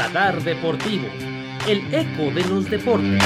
[0.00, 1.08] Radar Deportivo,
[1.68, 3.22] el eco de los deportes.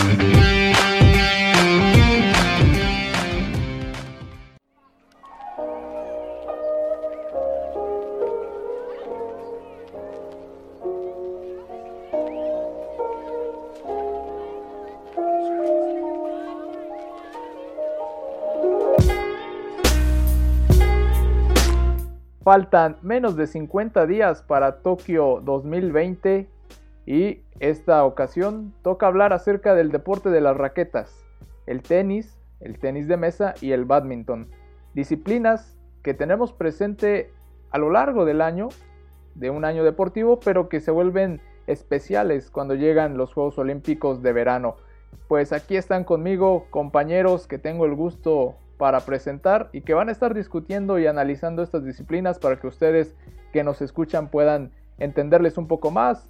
[22.43, 26.54] Faltan menos de 50 días para Tokio 2020
[27.07, 31.25] y esta ocasión toca hablar acerca del deporte de las raquetas,
[31.67, 34.48] el tenis, el tenis de mesa y el badminton.
[34.94, 37.30] Disciplinas que tenemos presente
[37.70, 38.69] a lo largo del año,
[39.34, 44.33] de un año deportivo, pero que se vuelven especiales cuando llegan los Juegos Olímpicos de
[44.33, 44.77] verano.
[45.28, 50.12] Pues aquí están conmigo compañeros que tengo el gusto para presentar y que van a
[50.12, 53.14] estar discutiendo y analizando estas disciplinas para que ustedes
[53.52, 56.28] que nos escuchan puedan entenderles un poco más,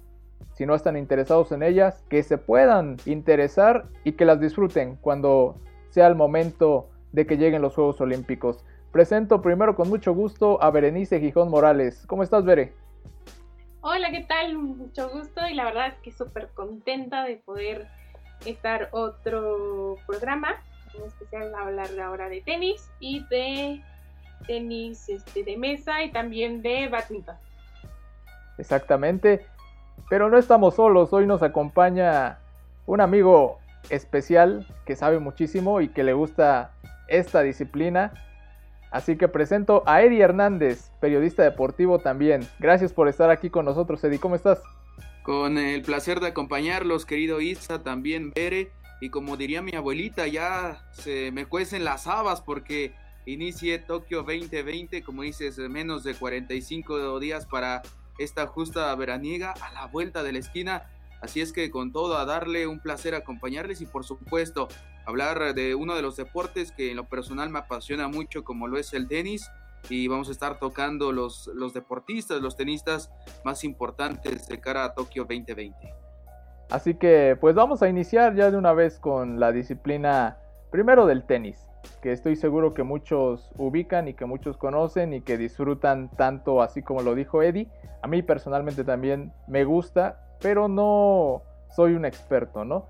[0.53, 5.55] si no están interesados en ellas, que se puedan interesar y que las disfruten cuando
[5.89, 8.63] sea el momento de que lleguen los Juegos Olímpicos.
[8.91, 12.05] Presento primero con mucho gusto a Berenice Gijón Morales.
[12.07, 12.73] ¿Cómo estás, Bere?
[13.81, 14.57] Hola, ¿qué tal?
[14.57, 17.87] Mucho gusto y la verdad es que súper contenta de poder
[18.45, 20.55] estar otro programa
[20.97, 23.81] en especial hablar ahora de tenis y de
[24.47, 27.35] tenis este, de mesa y también de badminton.
[28.57, 29.45] Exactamente,
[30.09, 32.39] pero no estamos solos, hoy nos acompaña
[32.85, 36.71] un amigo especial que sabe muchísimo y que le gusta
[37.07, 38.13] esta disciplina.
[38.91, 42.47] Así que presento a Eddie Hernández, periodista deportivo también.
[42.59, 44.19] Gracias por estar aquí con nosotros, Eddie.
[44.19, 44.61] ¿Cómo estás?
[45.23, 48.71] Con el placer de acompañarlos, querido Isa, también Bere
[49.01, 52.93] y como diría mi abuelita, ya se me cuecen las habas porque
[53.25, 57.81] inicie Tokio 2020, como dices, menos de 45 días para
[58.17, 60.83] esta justa veraniega a la vuelta de la esquina.
[61.21, 64.67] Así es que con todo a darle un placer acompañarles y por supuesto
[65.05, 68.77] hablar de uno de los deportes que en lo personal me apasiona mucho como lo
[68.77, 69.49] es el tenis
[69.89, 73.11] y vamos a estar tocando los, los deportistas, los tenistas
[73.43, 75.75] más importantes de cara a Tokio 2020.
[76.69, 80.37] Así que pues vamos a iniciar ya de una vez con la disciplina
[80.71, 81.57] primero del tenis,
[82.01, 86.81] que estoy seguro que muchos ubican y que muchos conocen y que disfrutan tanto así
[86.81, 87.69] como lo dijo Eddie.
[88.01, 91.41] A mí personalmente también me gusta, pero no
[91.75, 92.85] soy un experto, ¿no?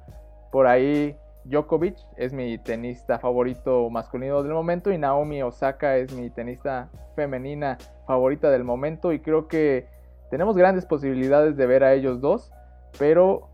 [0.52, 6.30] Por ahí Djokovic es mi tenista favorito masculino del momento y Naomi Osaka es mi
[6.30, 9.88] tenista femenina favorita del momento y creo que
[10.30, 12.52] tenemos grandes posibilidades de ver a ellos dos,
[12.98, 13.50] pero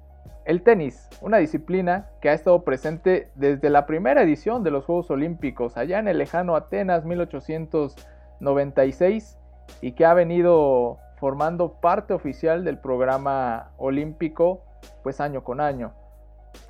[0.46, 5.12] el tenis, una disciplina que ha estado presente desde la primera edición de los Juegos
[5.12, 9.38] Olímpicos, allá en el lejano Atenas 1896,
[9.82, 14.64] y que ha venido formando parte oficial del programa olímpico,
[15.04, 15.94] pues año con año.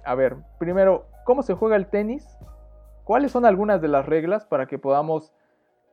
[0.03, 2.37] A ver, primero, ¿cómo se juega el tenis?
[3.05, 5.31] ¿Cuáles son algunas de las reglas para que podamos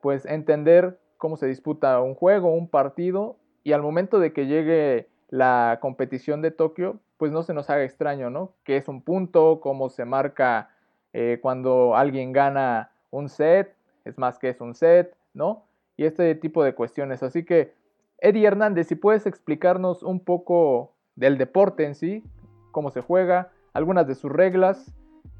[0.01, 5.09] pues entender cómo se disputa un juego, un partido y al momento de que llegue
[5.29, 8.53] la competición de Tokio, pues no se nos haga extraño, ¿no?
[8.63, 9.59] ¿Qué es un punto?
[9.59, 10.69] ¿Cómo se marca
[11.11, 13.75] eh, cuando alguien gana un set?
[14.05, 15.65] Es más que es un set, ¿no?
[15.97, 17.21] Y este tipo de cuestiones.
[17.21, 17.73] Así que,
[18.19, 22.23] Eddie Hernández, si puedes explicarnos un poco del deporte en sí,
[22.71, 24.95] cómo se juega, algunas de sus reglas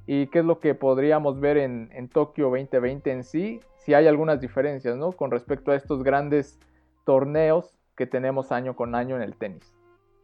[0.06, 4.07] y qué es lo que podríamos ver en, en Tokio 2020 en sí, si hay
[4.07, 5.13] algunas diferencias, ¿no?
[5.13, 6.59] Con respecto a estos grandes
[7.06, 9.78] torneos que tenemos año con año en el tenis.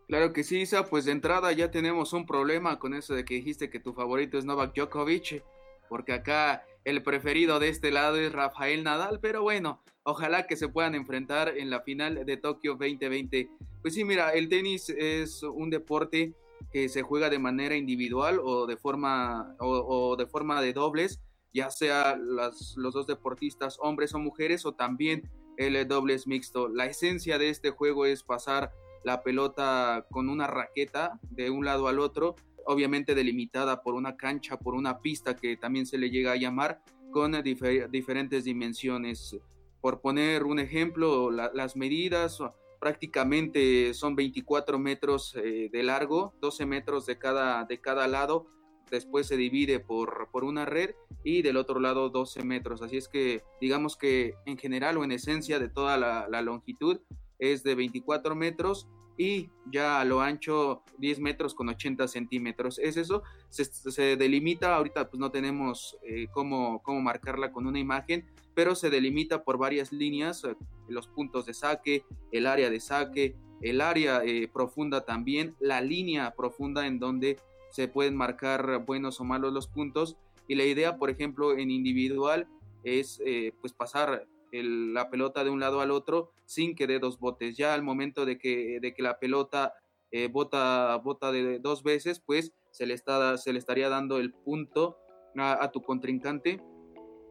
[0.08, 3.36] Claro que sí, Isa, pues de entrada ya tenemos un problema con eso de que
[3.36, 5.44] dijiste que tu favorito es Novak Djokovic,
[5.90, 10.70] porque acá el preferido de este lado es Rafael Nadal, pero bueno, ojalá que se
[10.70, 13.50] puedan enfrentar en la final de Tokio 2020.
[13.82, 16.36] Pues sí, mira, el tenis es un deporte
[16.72, 21.20] que se juega de manera individual o de forma, o, de, forma de dobles,
[21.52, 26.68] ya sea los dos deportistas, hombres o mujeres, o también el dobles mixto.
[26.68, 28.72] La esencia de este juego es pasar
[29.06, 32.36] la pelota con una raqueta de un lado al otro,
[32.66, 36.82] obviamente delimitada por una cancha, por una pista que también se le llega a llamar,
[37.12, 39.38] con diferentes dimensiones.
[39.80, 42.40] Por poner un ejemplo, las medidas
[42.80, 48.48] prácticamente son 24 metros eh, de largo, 12 metros de cada, de cada lado,
[48.92, 52.82] después se divide por, por, una red y del otro lado 12 metros.
[52.82, 57.00] Así es que digamos que en general o en esencia de toda la, la longitud
[57.40, 58.88] es de 24 metros
[59.18, 62.80] y ya a lo ancho 10 metros con 80 centímetros.
[62.80, 68.26] Es eso, se, delimita, ahorita pues no tenemos eh, cómo, cómo, marcarla con una imagen,
[68.54, 70.56] pero se delimita por varias líneas, eh,
[70.88, 76.34] los puntos de saque, el área de saque, el área eh, profunda también, la línea
[76.36, 77.38] profunda en donde
[77.72, 80.18] se pueden marcar buenos o malos los puntos.
[80.48, 82.48] Y la idea, por ejemplo, en individual
[82.84, 83.20] es
[83.62, 84.28] pues pasar
[84.64, 87.58] la pelota de un lado al otro sin que dé dos botes.
[87.58, 89.74] Ya al momento de que, de que la pelota
[90.12, 94.34] eh, bota, bota de dos veces, pues se le, está, se le estaría dando el
[94.34, 94.98] punto
[95.38, 96.62] a, tu contrincante,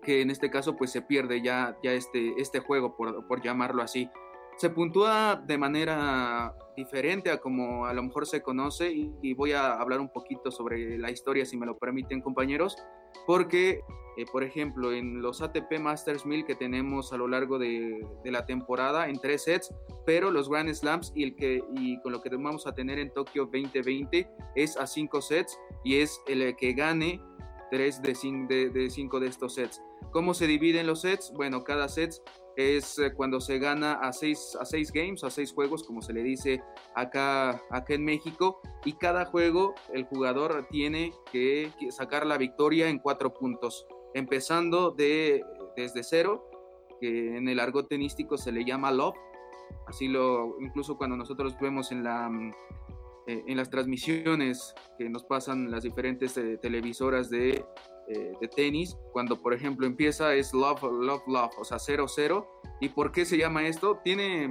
[0.02, 3.82] que en este caso pues se pierde ya, ya este, este juego, por, por llamarlo
[3.82, 4.10] así
[4.56, 9.74] se puntúa de manera diferente a como a lo mejor se conoce y, voy a
[9.74, 12.76] hablar un poquito sobre la historia si me lo permiten compañeros
[13.26, 13.80] porque
[14.16, 18.46] eh, por ejemplo en los ATP Masters 1000 que tenemos a lo largo de, la
[18.46, 19.74] temporada en tres sets
[20.04, 23.12] pero los Grand Slams y el que y con lo que vamos a tener en
[23.12, 27.20] Tokio 2020 es a cinco sets y es el que gane
[27.70, 28.14] tres de,
[28.48, 29.80] de, de cinco de estos sets
[30.14, 31.32] ¿Cómo se dividen los sets?
[31.32, 32.14] Bueno, cada set
[32.56, 36.12] es eh, cuando se gana a seis, a seis games, a seis juegos, como se
[36.12, 36.62] le dice
[36.94, 42.98] acá, acá en México, y cada juego el jugador tiene que sacar la victoria en
[42.98, 45.44] cuatro puntos, empezando de,
[45.76, 46.48] desde cero,
[47.00, 49.16] que en el argot tenístico se le llama love,
[49.86, 52.30] así lo, incluso cuando nosotros vemos en la...
[53.26, 57.64] Eh, en las transmisiones que nos pasan las diferentes eh, televisoras de
[58.06, 62.46] de tenis, cuando por ejemplo empieza es love, love, love, o sea, 0-0.
[62.80, 64.00] ¿Y por qué se llama esto?
[64.04, 64.48] Tiene,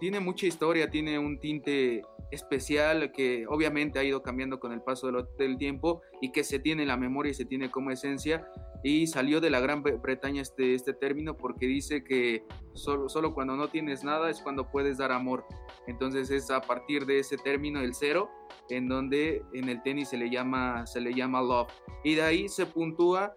[0.00, 5.10] tiene mucha historia, tiene un tinte especial que obviamente ha ido cambiando con el paso
[5.38, 8.46] del, tiempo y que se tiene en la memoria y se tiene como esencia.
[8.82, 13.56] Y salió de la Gran Bretaña este, este término porque dice que solo, solo cuando
[13.56, 15.44] no tienes nada es cuando puedes dar amor.
[15.86, 18.30] Entonces es a partir de ese término el cero
[18.70, 21.68] en donde en el tenis se le llama se le llama love.
[22.04, 23.34] Y de ahí se puntúa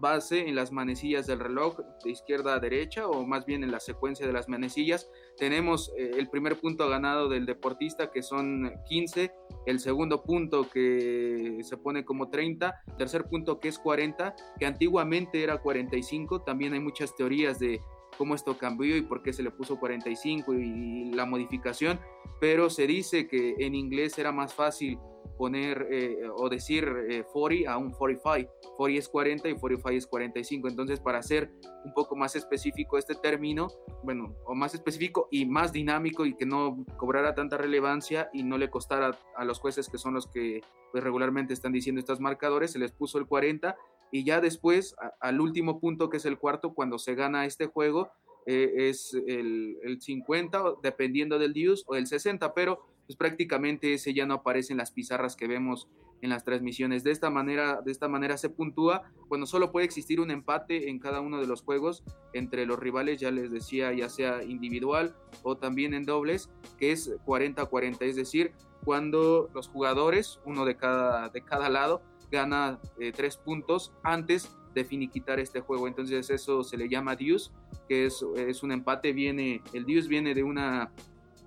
[0.00, 3.78] base en las manecillas del reloj de izquierda a derecha o más bien en la
[3.78, 5.08] secuencia de las manecillas.
[5.36, 9.32] Tenemos eh, el primer punto ganado del deportista que son 15,
[9.66, 15.42] el segundo punto que se pone como 30, tercer punto que es 40, que antiguamente
[15.42, 17.80] era 45, también hay muchas teorías de
[18.18, 22.00] cómo esto cambió y por qué se le puso 45 y la modificación,
[22.40, 24.98] pero se dice que en inglés era más fácil
[25.40, 26.84] poner eh, o decir
[27.32, 28.52] 40 eh, a un 45.
[28.76, 30.68] 40 es 40 y 45 es 45.
[30.68, 31.50] Entonces, para hacer
[31.82, 33.68] un poco más específico este término,
[34.02, 38.58] bueno, o más específico y más dinámico y que no cobrara tanta relevancia y no
[38.58, 40.60] le costara a los jueces que son los que
[40.92, 43.78] pues, regularmente están diciendo estos marcadores, se les puso el 40
[44.12, 48.10] y ya después, al último punto que es el cuarto, cuando se gana este juego,
[48.44, 54.14] eh, es el, el 50, dependiendo del Dios, o el 60, pero pues prácticamente ese
[54.14, 55.88] ya no aparece en las pizarras que vemos
[56.22, 57.02] en las transmisiones.
[57.02, 59.10] De esta manera, de esta manera se puntúa.
[59.28, 62.04] Bueno, solo puede existir un empate en cada uno de los juegos
[62.34, 67.12] entre los rivales, ya les decía, ya sea individual o también en dobles, que es
[67.26, 68.52] 40-40, es decir,
[68.84, 74.84] cuando los jugadores, uno de cada, de cada lado, gana eh, tres puntos antes de
[74.84, 75.88] finiquitar este juego.
[75.88, 77.50] Entonces eso se le llama deuce,
[77.88, 80.92] que es, es un empate, viene, el deuce viene de una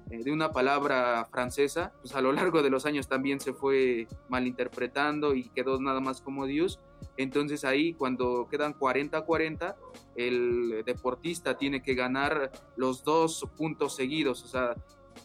[0.09, 5.33] de una palabra francesa, pues a lo largo de los años también se fue malinterpretando
[5.33, 6.79] y quedó nada más como Dios.
[7.17, 9.75] Entonces ahí cuando quedan 40-40,
[10.15, 14.75] el deportista tiene que ganar los dos puntos seguidos, o sea,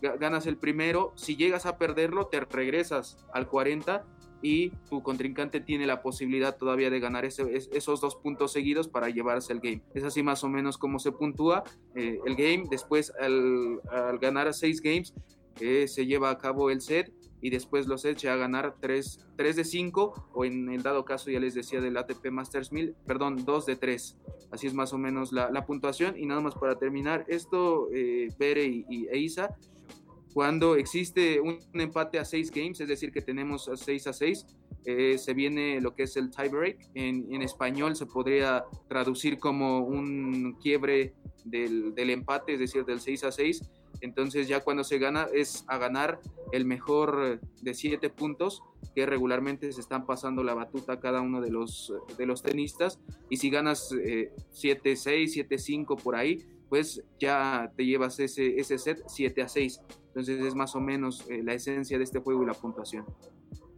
[0.01, 4.05] ganas el primero, si llegas a perderlo, te regresas al 40
[4.43, 9.53] y tu contrincante tiene la posibilidad todavía de ganar esos dos puntos seguidos para llevarse
[9.53, 9.83] el game.
[9.95, 11.65] Es así más o menos como se puntúa
[11.95, 12.65] eh, el game.
[12.71, 13.81] Después, al,
[14.21, 15.15] ganar seis games,
[15.61, 19.65] eh, se lleva a cabo el set y después los echa a ganar 3, de
[19.65, 23.67] 5 o en el dado caso ya les decía del ATP Masters 1000, perdón, 2
[23.67, 24.17] de 3.
[24.51, 28.65] Así es más o menos la, puntuación y nada más para terminar, esto eh, Bere
[28.65, 29.57] y, y, e Isa
[30.33, 34.47] cuando existe un, empate a seis games, es decir, que tenemos 6 a 6,
[34.85, 36.79] eh, se viene lo que es el tiebreak.
[36.95, 43.01] En, en español se podría traducir como un quiebre del, del, empate, es decir, del
[43.01, 43.63] 6 a 6.
[44.01, 46.21] Entonces ya cuando se gana es a ganar
[46.53, 48.63] el mejor de 7 puntos
[48.95, 53.01] que regularmente se están pasando la batuta a cada uno de los, de los tenistas.
[53.29, 59.43] Y si ganas 7-6, 7-5 por ahí, pues ya te llevas ese, ese set 7
[59.43, 59.81] a 6.
[60.09, 63.05] Entonces es más o menos eh, la esencia de este juego y la puntuación.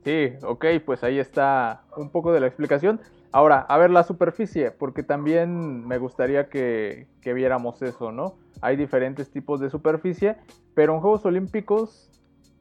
[0.04, 3.00] Sí, ok, pues ahí está un poco de la explicación.
[3.32, 8.36] Ahora, a ver la superficie, porque también me gustaría que, que viéramos eso, ¿no?
[8.62, 10.36] Hay diferentes tipos de superficie,
[10.74, 12.10] pero en Juegos Olímpicos,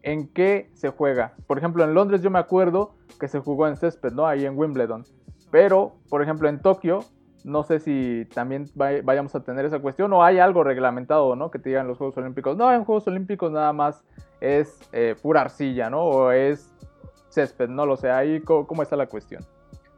[0.04, 1.34] ¿en qué se juega?
[1.48, 4.28] Por ejemplo, en Londres yo me acuerdo que se jugó en césped, ¿no?
[4.28, 5.06] Ahí en Wimbledon.
[5.50, 7.06] Pero, por ejemplo, en Tokio
[7.50, 11.50] No sé si también vayamos a tener esa cuestión o hay algo reglamentado, ¿no?
[11.50, 12.56] Que te digan los Juegos Olímpicos.
[12.56, 14.04] No, en Juegos Olímpicos nada más
[14.40, 16.04] es eh, pura arcilla, ¿no?
[16.04, 16.72] O es
[17.30, 18.12] césped, no lo sé.
[18.12, 19.44] Ahí, ¿cómo, está la cuestión?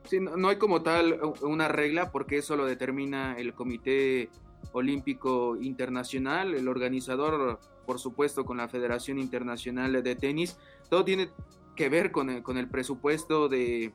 [0.06, 4.30] Sí, no, hay como tal una regla porque eso lo determina el Comité
[4.72, 10.58] Olímpico Internacional, el organizador, por supuesto, con la Federación Internacional de Tenis.
[10.90, 11.30] Todo tiene
[11.76, 13.92] que ver con el, con el presupuesto de,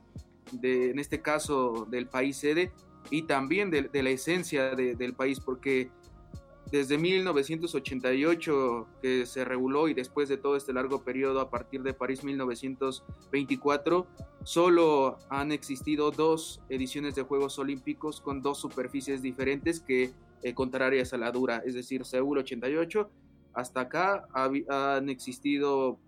[0.52, 2.72] de, en este caso, del país sede
[3.10, 5.90] y también de, la esencia del país, porque
[6.70, 11.94] desde 1988 que se reguló y después de todo este largo periodo a partir de
[11.94, 14.06] París 1924,
[14.42, 21.12] solo han existido dos ediciones de Juegos Olímpicos con dos superficies diferentes que eh, contrarias
[21.12, 23.10] a la dura, es decir, Seúl 88,
[23.54, 25.98] hasta acá han existido,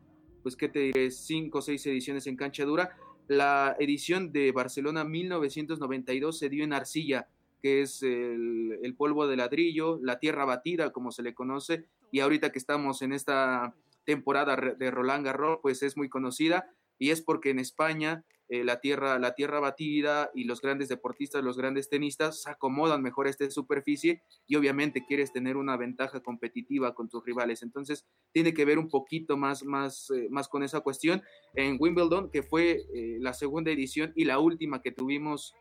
[0.43, 1.11] pues, ¿qué te diré?
[1.11, 2.97] Cinco o seis ediciones en cancha dura
[3.29, 7.29] la edición de Barcelona 1992 se dio en arcilla,
[7.63, 12.51] que es el, polvo de ladrillo, la tierra batida, como se le conoce, y ahorita
[12.51, 17.51] que estamos en esta temporada de Roland Garros, pues es muy conocida, y es porque
[17.51, 22.43] en España eh, la, tierra, la tierra batida y los grandes deportistas, los grandes tenistas
[22.43, 27.23] se acomodan mejor a esta superficie y obviamente quieres tener una ventaja competitiva con tus
[27.25, 27.63] rivales.
[27.63, 31.23] Entonces tiene que ver un poquito más, más, eh, más con esa cuestión.
[31.55, 35.55] En Wimbledon, que fue eh, la segunda edición y la última que tuvimos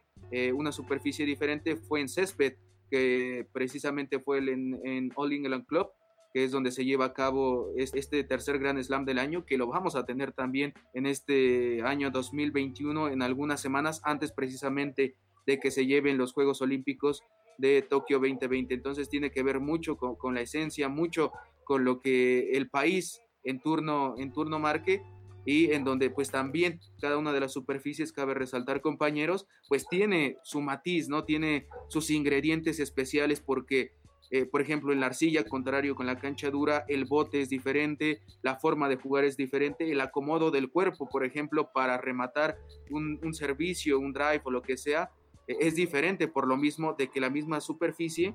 [0.56, 2.56] una superficie diferente, fue en césped,
[2.90, 5.90] que precisamente fue en, en All England Club
[6.34, 9.68] que es donde se lleva a cabo este tercer Gran Slam del año, que lo
[9.68, 15.16] vamos a tener también en este año 2021, en algunas semanas antes precisamente
[15.46, 17.24] de que se lleven los Juegos Olímpicos
[17.58, 18.74] de Tokio 2020.
[18.74, 21.32] Entonces tiene que ver mucho con, la esencia, mucho
[21.64, 25.02] con lo que el país en turno, en turno marque
[25.46, 30.38] y en donde pues también cada una de las superficies, cabe resaltar compañeros, pues tiene
[30.44, 31.24] su matiz, ¿no?
[31.24, 33.92] Tiene sus ingredientes especiales porque
[34.30, 38.22] eh, por ejemplo, en la arcilla, contrario con la cancha dura, el bote es diferente,
[38.42, 42.58] la forma de jugar es diferente, el acomodo del cuerpo, por ejemplo, para rematar
[42.90, 45.12] un, servicio, un drive o lo que sea,
[45.48, 48.34] eh, es diferente por lo mismo de que la misma superficie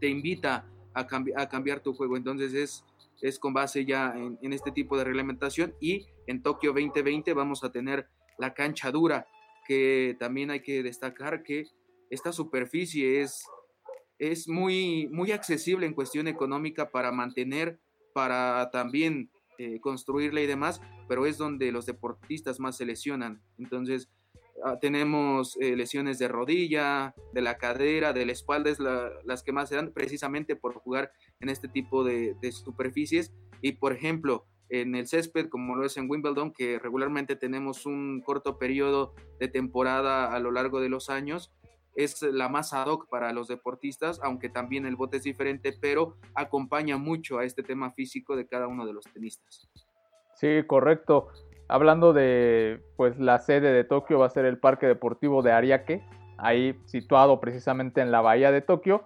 [0.00, 1.06] te invita a,
[1.36, 2.16] a cambiar tu juego.
[2.16, 2.84] Entonces es,
[3.20, 7.62] es con base ya en, en este tipo de reglamentación y en Tokio 2020 vamos
[7.62, 8.08] a tener
[8.38, 9.26] la cancha dura,
[9.66, 11.66] que también hay que destacar que
[12.10, 13.46] esta superficie es
[14.18, 17.78] es muy, muy accesible en cuestión económica para mantener,
[18.12, 23.42] para también eh, construirla y demás, pero es donde los deportistas más se lesionan.
[23.58, 24.08] Entonces,
[24.64, 29.52] ah, tenemos eh, lesiones de rodilla, de la cadera, de la espalda, es las que
[29.52, 33.32] más se dan precisamente por jugar en este tipo de, de superficies.
[33.60, 38.22] Y, por ejemplo, en el césped, como lo es en Wimbledon, que regularmente tenemos un
[38.22, 41.52] corto periodo de temporada a lo largo de los años,
[41.94, 46.16] es la más ad hoc para los deportistas, aunque también el bote es diferente, pero
[46.34, 49.68] acompaña mucho a este tema físico de cada uno de los tenistas.
[50.34, 51.28] Sí, correcto.
[51.68, 56.04] Hablando de, pues la sede de Tokio va a ser el Parque Deportivo de Ariake,
[56.36, 59.04] ahí situado precisamente en la bahía de Tokio.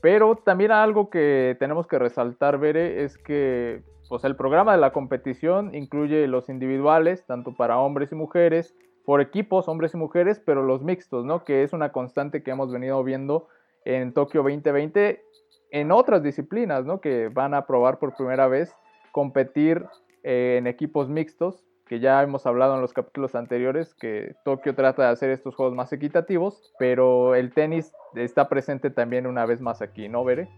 [0.00, 4.92] Pero también algo que tenemos que resaltar, Bere, es que pues, el programa de la
[4.92, 8.76] competición incluye los individuales, tanto para hombres y mujeres,
[9.08, 11.42] por equipos, hombres y mujeres, pero los mixtos, ¿no?
[11.42, 13.48] Que es una constante que hemos venido viendo
[13.86, 15.24] en Tokio 2020
[15.70, 17.00] en otras disciplinas, ¿no?
[17.00, 18.70] Que van a probar por primera vez
[19.10, 19.82] competir
[20.24, 25.04] eh, en equipos mixtos, que ya hemos hablado en los capítulos anteriores, que Tokio trata
[25.04, 29.80] de hacer estos juegos más equitativos, pero el tenis está presente también una vez más
[29.80, 30.50] aquí, ¿no, Bere?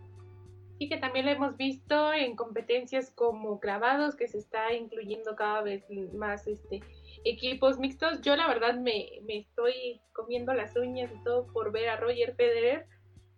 [0.80, 5.62] Y que también lo hemos visto en competencias como clavados, que se está incluyendo cada
[5.62, 6.80] vez más este
[7.24, 8.20] equipos mixtos.
[8.22, 12.86] Yo la verdad me, estoy comiendo las uñas y todo por ver a Roger Federer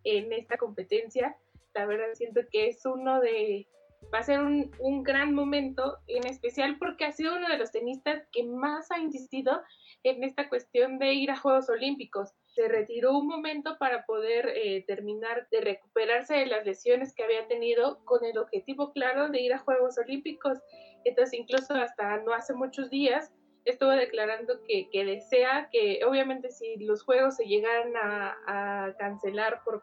[0.05, 1.37] en esta competencia.
[1.75, 3.67] La verdad siento que es uno de,
[4.13, 7.71] va a ser un, un, gran momento, en especial porque ha sido uno de los
[7.71, 9.63] tenistas que más ha insistido
[10.05, 12.31] en esta cuestión de ir a Juegos Olímpicos.
[12.55, 17.47] Se retiró un momento para poder eh, terminar de recuperarse de las lesiones que había
[17.47, 20.59] tenido con el objetivo claro de ir a Juegos Olímpicos.
[21.05, 23.33] Entonces, incluso hasta no hace muchos días,
[23.65, 29.83] estuvo declarando que, desea que, obviamente, si los juegos se llegaran a, cancelar por,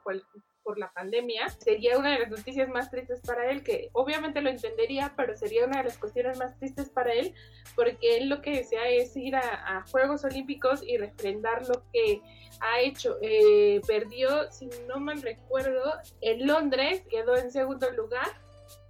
[0.70, 4.52] por la pandemia, sería una de las noticias más tristes para él, que obviamente lo
[4.52, 7.34] entendería, pero sería una de las cuestiones más tristes para él,
[7.76, 12.22] porque él lo que desea es ir a, Juegos Olímpicos y refrendar lo que
[12.60, 13.18] ha hecho.
[13.22, 18.28] Eh, perdió, si no mal recuerdo, en Londres, quedó en segundo lugar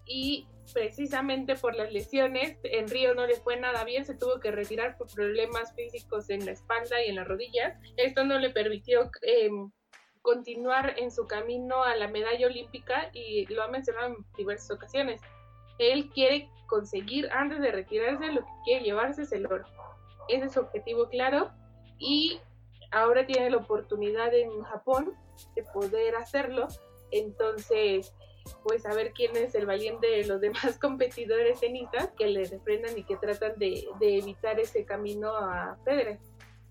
[0.05, 2.57] y precisamente por las lesiones.
[2.63, 6.45] En Río no le fue nada bien, se tuvo que retirar por problemas físicos en
[6.45, 7.77] la espalda y en las rodillas.
[7.97, 9.71] Esto no le permitió em,
[10.21, 15.21] continuar en su camino a la medalla olímpica y lo ha mencionado en diversas ocasiones.
[15.77, 19.65] Él quiere conseguir, antes de retirarse, lo que quiere llevarse es el oro.
[20.27, 21.51] Ese es su objetivo claro
[21.97, 22.39] y
[22.91, 25.15] ahora tiene la oportunidad en Japón
[25.55, 26.67] de poder hacerlo.
[27.11, 28.13] Entonces,
[28.63, 32.97] pues a ver quién es el valiente de los demás competidores tenistas que le refrendan
[32.97, 36.19] y que tratan de, evitar ese camino a Federer.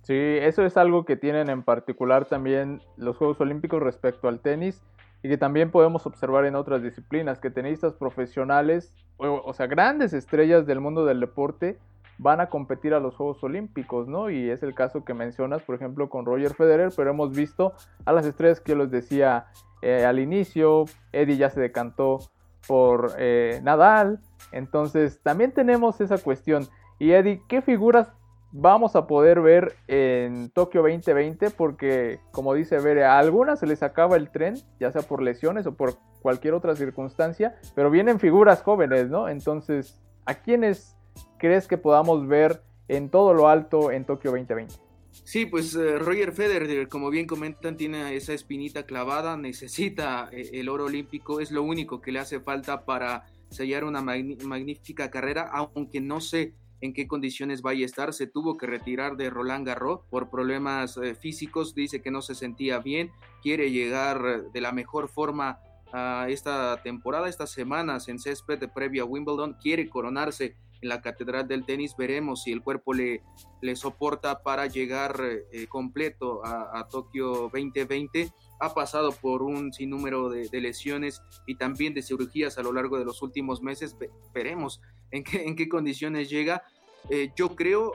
[0.02, 4.82] Sí, eso es algo que tienen en particular también los Juegos Olímpicos respecto al tenis
[5.22, 10.66] y que también podemos observar en otras disciplinas, que tenistas profesionales, o, sea, grandes estrellas
[10.66, 11.78] del mundo del deporte,
[12.18, 14.30] van a competir a los Juegos Olímpicos, ¿no?
[14.30, 18.12] Y es el caso que mencionas, por ejemplo, con Roger Federer, pero hemos visto a
[18.12, 19.46] las estrellas que yo les decía
[19.82, 22.18] eh, al inicio, Eddie ya se decantó
[22.66, 24.20] por eh, Nadal,
[24.52, 26.66] entonces también tenemos esa cuestión.
[26.98, 28.12] Y Eddie, ¿qué figuras
[28.50, 31.50] vamos a poder ver en Tokio 2020?
[31.50, 35.66] Porque, como dice Bere, a algunas se les acaba el tren, ya sea por lesiones
[35.66, 39.28] o por cualquier otra circunstancia, pero vienen figuras jóvenes, ¿no?
[39.28, 40.96] Entonces, ¿a quiénes
[41.38, 44.87] crees que podamos ver en todo lo alto en Tokio 2020?
[45.24, 50.68] Sí, pues eh, Roger Federer, como bien comentan, tiene esa espinita clavada, necesita eh, el
[50.68, 56.00] oro olímpico, es lo único que le hace falta para sellar una magnífica carrera, aunque
[56.00, 58.14] no sé en qué condiciones vaya a estar.
[58.14, 62.34] Se tuvo que retirar de Roland Garros por problemas eh, físicos, dice que no se
[62.34, 63.10] sentía bien,
[63.42, 65.60] quiere llegar de la mejor forma
[65.92, 71.00] a esta temporada, estas semanas en césped de previa a Wimbledon, quiere coronarse en la
[71.00, 71.96] Catedral del Tenis.
[71.96, 73.22] Veremos si el cuerpo le,
[73.60, 75.20] le soporta para llegar
[75.52, 78.32] eh, completo a, Tokio 2020.
[78.60, 83.04] Ha pasado por un sinnúmero de, lesiones y también de cirugías a lo largo de
[83.04, 83.96] los últimos meses.
[84.32, 84.80] veremos
[85.10, 86.62] en qué, en qué condiciones llega.
[87.10, 87.92] Eh, yo creo,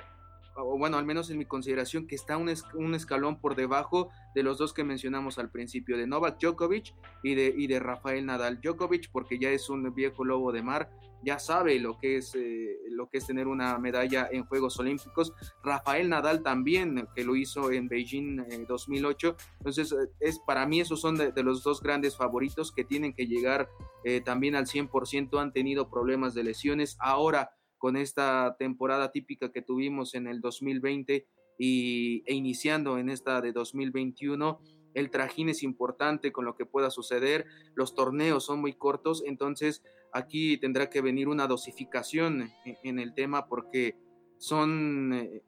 [0.55, 2.49] o bueno, al menos en mi consideración, que está un,
[2.95, 6.93] escalón por debajo de los dos que mencionamos al principio, de Novak Djokovic
[7.23, 8.59] y de, y de Rafael Nadal.
[8.61, 10.89] Djokovic porque ya es un viejo lobo de mar,
[11.23, 15.33] ya sabe lo que es eh, lo que es tener una medalla en Juegos Olímpicos.
[15.63, 19.35] Rafael Nadal también, que lo hizo en Beijing en 2008.
[19.59, 23.25] Entonces, eh, es, para mí esos son de, los dos grandes favoritos que tienen que
[23.25, 23.69] llegar
[24.03, 25.39] eh, también al 100%.
[25.41, 26.97] Han tenido problemas de lesiones.
[26.99, 27.51] Ahora,
[27.83, 33.51] con esta temporada típica que tuvimos en el 2020 y, e iniciando en esta de
[33.51, 34.61] 2021,
[34.93, 39.83] el trajín es importante con lo que pueda suceder, los torneos son muy cortos, entonces
[40.13, 43.97] aquí tendrá que venir una dosificación en, el tema porque
[44.37, 45.41] son, eh,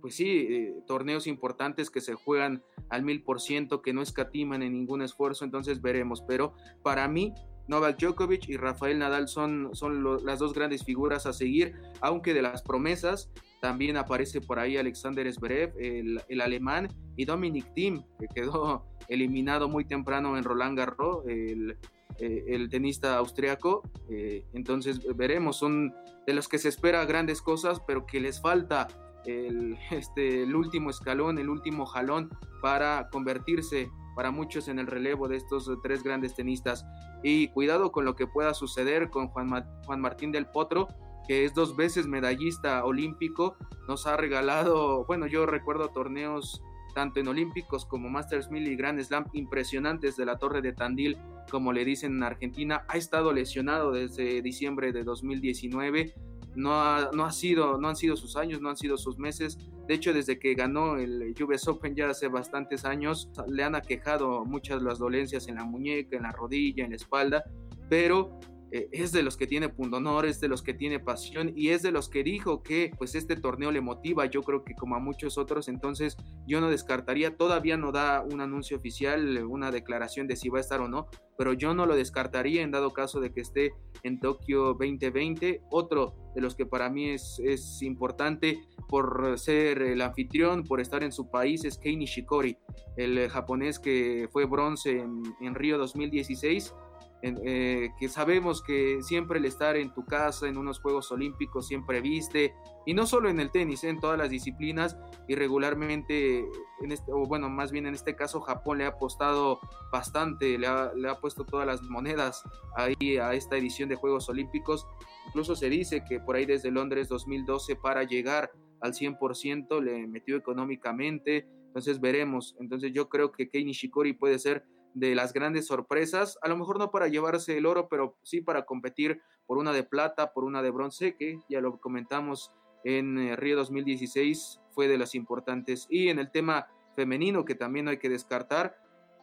[0.00, 4.62] pues sí, eh, torneos importantes que se juegan al mil por ciento, que no escatiman
[4.62, 7.34] en ningún esfuerzo, entonces veremos, pero para mí
[7.70, 12.42] Novak Djokovic y Rafael Nadal son, son las dos grandes figuras a seguir, aunque de
[12.42, 13.30] las promesas
[13.60, 19.68] también aparece por ahí Alexander Zverev, el, el alemán, y Dominic Thiem, que quedó eliminado
[19.68, 21.78] muy temprano en Roland Garros, el,
[22.18, 23.82] eh, el tenista austriaco.
[24.10, 25.94] Eh, entonces veremos, son
[26.26, 28.88] de los que se espera grandes cosas, pero que les falta
[29.26, 32.30] el, este, el último escalón, el último jalón
[32.60, 36.84] para convertirse para muchos en el relevo de estos tres grandes tenistas.
[37.22, 40.88] Y cuidado con lo que pueda suceder con Juan, Juan Martín del Potro,
[41.26, 46.62] que es dos veces medallista olímpico, nos ha regalado, bueno, yo recuerdo torneos
[46.94, 51.16] tanto en olímpicos como Masters 1000 y Grand Slam impresionantes de la Torre de Tandil,
[51.50, 56.14] como le dicen en Argentina, ha estado lesionado desde diciembre de 2019.
[56.56, 59.58] No, ha, no, ha sido, no han sido sus años, no han sido sus meses.
[59.90, 64.44] De hecho, desde que ganó el US Open ya hace bastantes años, le han aquejado
[64.44, 67.42] muchas las dolencias en la muñeca, en la rodilla, en la espalda,
[67.88, 68.38] pero
[68.72, 71.82] eh, es de los que tiene pundonor, es de los que tiene pasión y es
[71.82, 75.00] de los que dijo que pues este torneo le motiva, yo creo que como a
[75.00, 80.36] muchos otros, entonces yo no descartaría, todavía no da un anuncio oficial, una declaración de
[80.36, 83.32] si va a estar o no, pero yo no lo descartaría en dado caso de
[83.32, 85.62] que esté en Tokio 2020.
[85.70, 91.02] Otro de los que para mí es, es importante por ser el anfitrión, por estar
[91.02, 92.58] en su país, es Kei Nishikori,
[92.96, 96.74] el japonés que fue bronce en, en Río 2016
[97.22, 102.00] eh, que sabemos que siempre el estar en tu casa, en unos Juegos Olímpicos, siempre
[102.00, 102.54] viste,
[102.86, 104.96] y no solo en el tenis, en todas las disciplinas,
[105.28, 106.48] y regularmente,
[106.80, 109.60] en este, o bueno, más bien en este caso, Japón le ha apostado
[109.92, 112.42] bastante, le ha, le ha puesto todas las monedas
[112.74, 114.86] ahí a esta edición de Juegos Olímpicos.
[115.26, 120.36] Incluso se dice que por ahí desde Londres 2012 para llegar al 100% le metió
[120.36, 122.56] económicamente, entonces veremos.
[122.58, 126.78] Entonces yo creo que Kei Nishikori puede ser de las grandes sorpresas, a lo mejor
[126.78, 130.62] no para llevarse el oro, pero sí para competir por una de plata, por una
[130.62, 132.52] de bronce, que ya lo comentamos
[132.84, 135.86] en eh, Río 2016, fue de las importantes.
[135.90, 138.76] Y en el tema femenino, que también hay que descartar,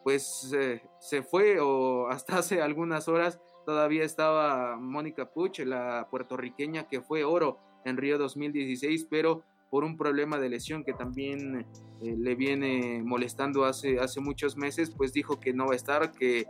[0.03, 0.55] pues
[0.99, 7.25] se fue o hasta hace algunas horas todavía estaba Mónica Puch, la puertorriqueña que fue
[7.25, 11.65] oro en Río 2016, pero por un problema de lesión que también
[12.01, 16.11] eh, le viene molestando hace, hace muchos meses, pues dijo que no va a estar,
[16.11, 16.45] que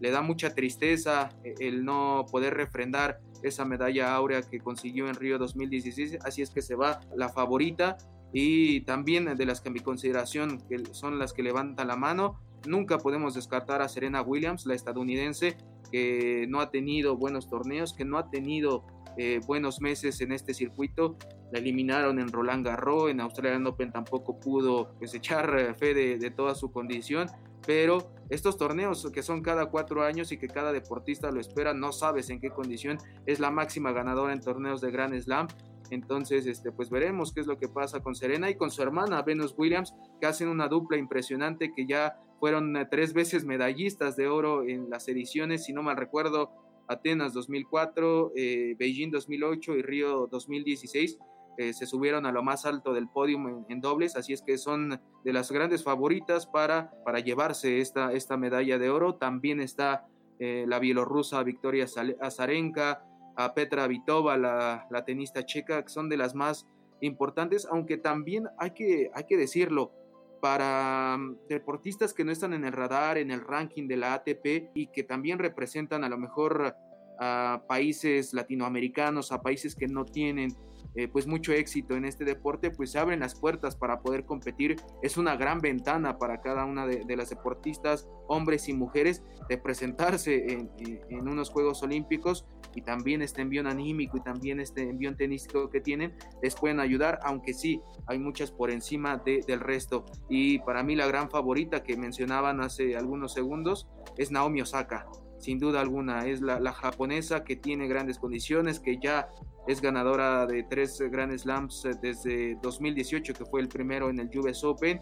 [0.00, 5.14] le da mucha tristeza eh, el no poder refrendar esa medalla áurea que consiguió en
[5.14, 7.96] Río 2016, así es que se va la favorita
[8.32, 12.98] y también de las que a mi consideración son las que levantan la mano, nunca
[12.98, 15.56] podemos descartar a Serena Williams, la estadounidense,
[15.90, 18.84] que no ha tenido buenos torneos, que no ha tenido
[19.16, 21.16] eh, buenos meses en este circuito.
[21.52, 26.30] La eliminaron en Roland Garros, en Australian Open tampoco pudo pues, echar eh, fe de,
[26.30, 27.28] toda su condición.
[27.66, 31.92] Pero estos torneos que son cada cuatro años y que cada deportista lo espera, no
[31.92, 35.48] sabes en qué condición es la máxima ganadora en torneos de Grand Slam.
[35.90, 39.22] Entonces, este, pues veremos qué es lo que pasa con Serena y con su hermana
[39.22, 44.28] Venus Williams, que hacen una dupla impresionante que ya fueron eh, tres veces medallistas de
[44.28, 46.50] oro en las ediciones, si no mal recuerdo,
[46.90, 51.18] Atenas 2004, eh, Beijing 2008 y Río 2016.
[51.56, 55.00] Eh, se subieron a lo más alto del podio en, dobles, así es que son
[55.24, 59.16] de las grandes favoritas para, para llevarse esta, esta medalla de oro.
[59.16, 60.06] También está
[60.38, 61.84] la bielorrusa Victoria
[62.18, 63.04] Azarenka,
[63.36, 66.66] a Petra Vitova, la, la, tenista checa, que son de las más
[67.00, 69.92] importantes, aunque también hay que, hay que decirlo,
[70.40, 74.70] para mm, deportistas que no están en el radar, en el ranking de la ATP
[74.74, 76.74] y que también representan a lo mejor
[77.18, 80.56] a países latinoamericanos, a países que no tienen
[80.94, 84.76] eh, pues mucho éxito en este deporte, pues se abren las puertas para poder competir.
[85.02, 90.52] Es una gran ventana para cada una de, las deportistas, hombres y mujeres, de presentarse
[90.52, 95.70] en, en, unos Juegos Olímpicos y también este envío anímico y también este envío tenístico
[95.70, 100.06] que tienen les pueden ayudar, aunque sí, hay muchas por encima del resto.
[100.28, 105.06] Y para mí la gran favorita que mencionaban hace algunos segundos es Naomi Osaka
[105.40, 106.26] sin duda alguna.
[106.26, 109.28] Es la, japonesa que tiene grandes condiciones, que ya
[109.66, 114.30] es ganadora de tres Grand Slams eh, desde 2018, que fue el primero en el
[114.38, 115.00] US Open,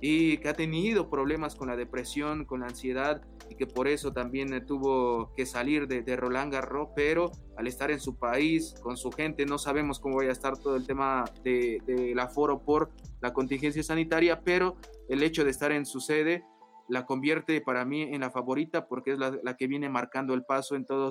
[0.00, 4.12] y que ha tenido problemas con la depresión, con la ansiedad, y que por eso
[4.12, 8.74] también eh, tuvo que salir de, de Roland Garros, pero al estar en su país,
[8.82, 12.62] con su gente, no sabemos cómo vaya a estar todo el tema del de, aforo
[12.62, 14.76] por la contingencia sanitaria, pero
[15.08, 16.44] el hecho de estar en su sede
[16.88, 20.74] la convierte para mí en la favorita porque es la, que viene marcando el paso
[20.74, 21.10] en todo,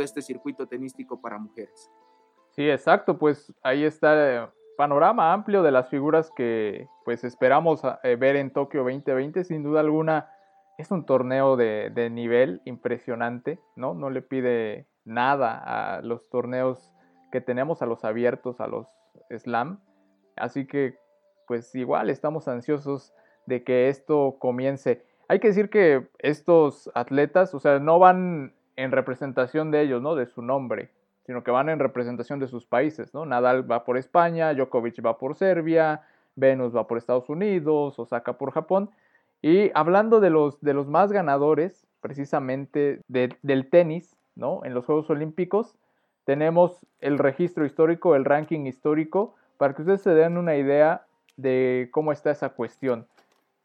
[0.00, 1.90] este circuito tenístico para mujeres.
[2.50, 8.16] Sí, exacto, pues ahí está el panorama amplio de las figuras que pues esperamos eh,
[8.16, 10.30] ver en Tokio 2020, sin duda alguna
[10.78, 13.94] es un torneo de, de nivel impresionante, ¿no?
[13.94, 15.58] No le pide nada
[15.96, 16.92] a los torneos
[17.30, 18.88] que tenemos, a los abiertos, a los
[19.30, 19.80] slam,
[20.36, 20.98] así que
[21.46, 23.12] pues igual estamos ansiosos
[23.50, 25.02] de que esto comience.
[25.28, 30.14] Hay que decir que estos atletas, o sea, no van en representación de ellos, ¿no?
[30.14, 30.88] De su nombre
[31.30, 33.24] sino que van en representación de sus países, ¿no?
[33.24, 36.02] Nadal va por España, Djokovic va por Serbia,
[36.34, 38.90] Venus va por Estados Unidos, Osaka por Japón.
[39.40, 44.64] Y hablando de los, de los más ganadores, precisamente del tenis, ¿no?
[44.64, 45.76] En los Juegos Olímpicos,
[46.24, 51.90] tenemos el registro histórico, el ranking histórico, para que ustedes se den una idea de
[51.92, 53.06] cómo está esa cuestión.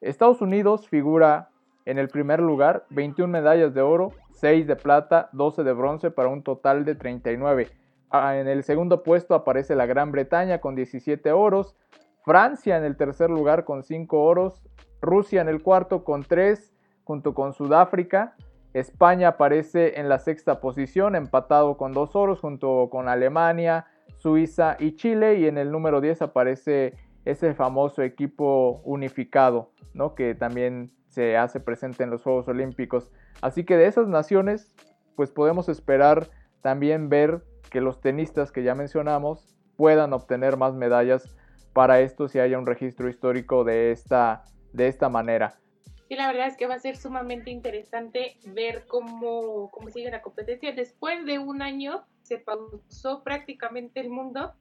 [0.05, 1.49] Estados Unidos figura
[1.85, 6.29] en el primer lugar, 21 medallas de oro, 6 de plata, 12 de bronce para
[6.29, 7.69] un total de 39.
[8.11, 11.75] Ah, en el segundo puesto aparece la Gran Bretaña con 17 oros,
[12.23, 14.61] Francia en el tercer lugar con 5 oros,
[15.01, 18.35] Rusia en el cuarto con 3 junto con Sudáfrica,
[18.73, 23.87] España aparece en la sexta posición empatado con 2 oros junto con Alemania,
[24.17, 26.93] Suiza y Chile y en el número 10 aparece
[27.25, 30.15] ese famoso equipo unificado, ¿no?
[30.15, 33.11] que también se hace presente en los Juegos Olímpicos.
[33.41, 34.73] Así que de esas naciones,
[35.15, 36.29] pues podemos esperar
[36.61, 41.35] también ver que los tenistas que ya mencionamos puedan obtener más medallas
[41.73, 45.59] para esto si haya un registro histórico de esta, de esta manera.
[46.07, 50.21] Sí, la verdad es que va a ser sumamente interesante ver cómo, cómo sigue la
[50.21, 50.71] competencia.
[50.71, 54.53] Después de un año se pausó prácticamente el mundo.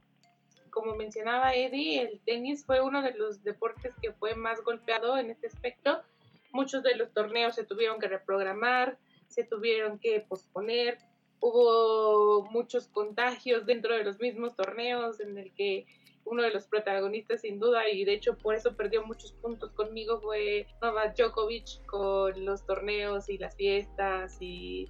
[0.75, 5.31] Como mencionaba Eddie, el tenis fue uno de los deportes que fue más golpeado en
[5.31, 6.03] este aspecto
[6.55, 10.97] muchos de los torneos se tuvieron que reprogramar, se tuvieron que posponer,
[11.41, 15.85] hubo muchos contagios dentro de los mismos torneos en el que
[16.23, 20.19] uno de los protagonistas sin duda y de hecho por eso perdió muchos puntos conmigo
[20.21, 24.89] fue Novak Djokovic con los torneos y las fiestas y,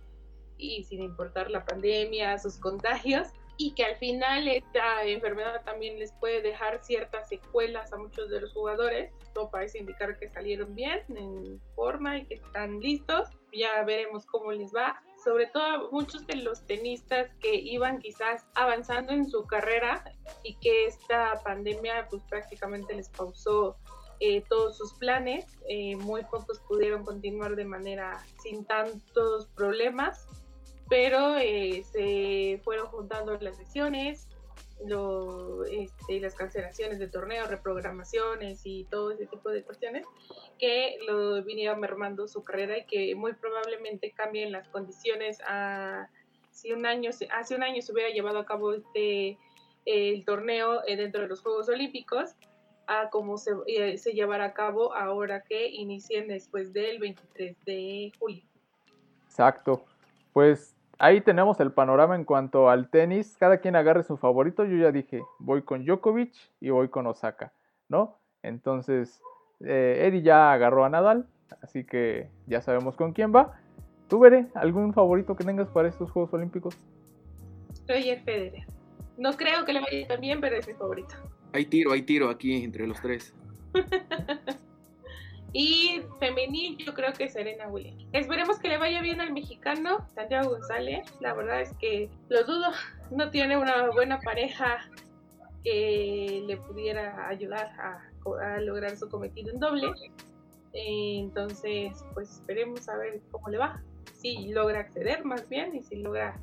[0.57, 3.29] y sin importar la pandemia, sus contagios.
[3.57, 8.41] Y que al final esta enfermedad también les puede dejar ciertas secuelas a muchos de
[8.41, 9.13] los jugadores.
[9.33, 13.29] Todo parece indicar que salieron bien, en forma y que están listos.
[13.53, 15.01] Ya veremos cómo les va.
[15.23, 20.03] Sobre todo muchos de los tenistas que iban quizás avanzando en su carrera
[20.43, 23.77] y que esta pandemia pues prácticamente les pausó
[24.19, 25.45] eh, todos sus planes.
[25.69, 30.27] Eh, muy pocos pudieron continuar de manera sin tantos problemas
[30.89, 34.27] pero eh, se fueron juntando las lesiones,
[34.85, 40.05] lo, este, las cancelaciones de torneos, reprogramaciones y todo ese tipo de cuestiones
[40.59, 46.09] que lo vinieron mermando su carrera y que muy probablemente cambien las condiciones a
[46.51, 49.37] si un año hace un año se hubiera llevado a cabo este
[49.85, 52.35] el torneo eh, dentro de los Juegos Olímpicos
[52.87, 58.11] a cómo se, eh, se llevará a cabo ahora que inicien después del 23 de
[58.19, 58.43] julio.
[59.25, 59.85] Exacto.
[60.33, 63.35] Pues ahí tenemos el panorama en cuanto al tenis.
[63.39, 64.65] Cada quien agarre su favorito.
[64.65, 67.53] Yo ya dije, voy con Djokovic y voy con Osaka,
[67.89, 68.17] ¿no?
[68.43, 69.21] Entonces,
[69.61, 71.27] eh, Eddie ya agarró a Nadal,
[71.61, 73.59] así que ya sabemos con quién va.
[74.07, 76.77] ¿Tú, Veré, algún favorito que tengas para estos Juegos Olímpicos?
[77.87, 78.67] Roger Federer.
[79.17, 81.15] No creo que le vaya tan bien, pero es mi favorito.
[81.53, 83.33] Hay tiro, hay tiro aquí entre los tres.
[85.57, 88.05] Y femenil, yo creo que Serena Williams.
[88.11, 91.07] Esperemos que le vaya bien al mexicano, Santiago González.
[91.21, 92.71] La verdad es que lo dudo,
[93.09, 94.79] no tiene una buena pareja
[95.63, 99.87] que le pudiera ayudar a, lograr su cometido en doble.
[100.73, 103.81] Entonces, pues esperemos a ver cómo le va.
[104.11, 106.37] Si logra acceder más bien y si logra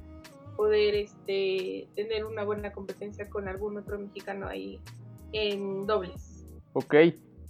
[0.56, 4.80] poder este, tener una buena competencia con algún otro mexicano ahí
[5.32, 6.46] en dobles.
[6.72, 6.94] Ok,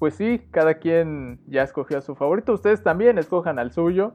[0.03, 2.53] pues sí, cada quien ya escogió a su favorito.
[2.53, 4.15] Ustedes también escojan al suyo.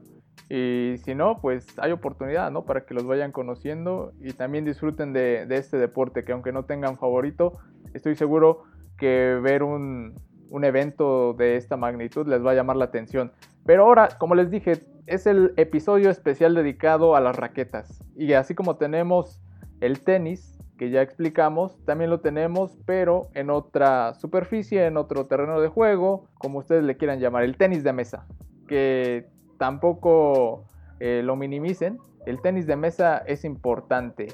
[0.50, 2.66] Y si no, pues hay oportunidad, ¿no?
[2.66, 6.98] Para que los vayan conociendo y también disfruten de, este deporte, que aunque no tengan
[6.98, 7.58] favorito,
[7.94, 8.64] estoy seguro
[8.98, 10.20] que ver un,
[10.50, 13.32] un evento de esta magnitud les va a llamar la atención.
[13.64, 14.72] Pero ahora, como les dije,
[15.06, 18.04] es el episodio especial dedicado a las raquetas.
[18.14, 19.40] Y así como tenemos
[19.80, 25.60] el tenis, que ya explicamos, también lo tenemos, pero en otra superficie, en otro terreno
[25.60, 28.26] de juego, como ustedes le quieran llamar, el tenis de mesa,
[28.68, 30.64] que tampoco
[31.00, 34.28] eh, lo minimicen, el tenis de mesa es importante.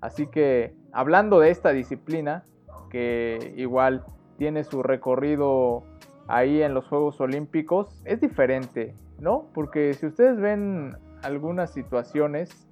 [0.00, 2.44] Así que hablando de esta disciplina,
[2.90, 4.04] que igual
[4.38, 5.82] tiene su recorrido
[6.28, 9.46] ahí en los Juegos Olímpicos, es diferente, ¿no?
[9.52, 12.68] Porque si ustedes ven algunas situaciones,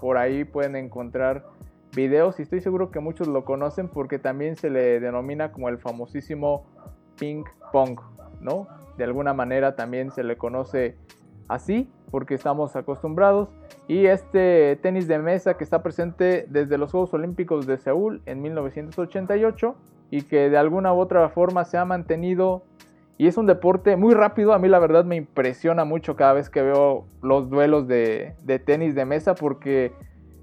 [0.00, 1.44] por ahí pueden encontrar
[1.94, 5.78] videos y estoy seguro que muchos lo conocen porque también se le denomina como el
[5.78, 6.66] famosísimo
[7.18, 8.00] ping pong,
[8.40, 8.66] ¿no?
[8.96, 10.96] De alguna manera también se le conoce
[11.48, 13.48] así porque estamos acostumbrados
[13.88, 18.42] y este tenis de mesa que está presente desde los Juegos Olímpicos de Seúl en
[18.42, 19.74] 1988
[20.10, 22.64] y que de alguna u otra forma se ha mantenido
[23.18, 26.48] y es un deporte muy rápido, a mí la verdad me impresiona mucho cada vez
[26.48, 29.92] que veo los duelos de, de tenis de mesa porque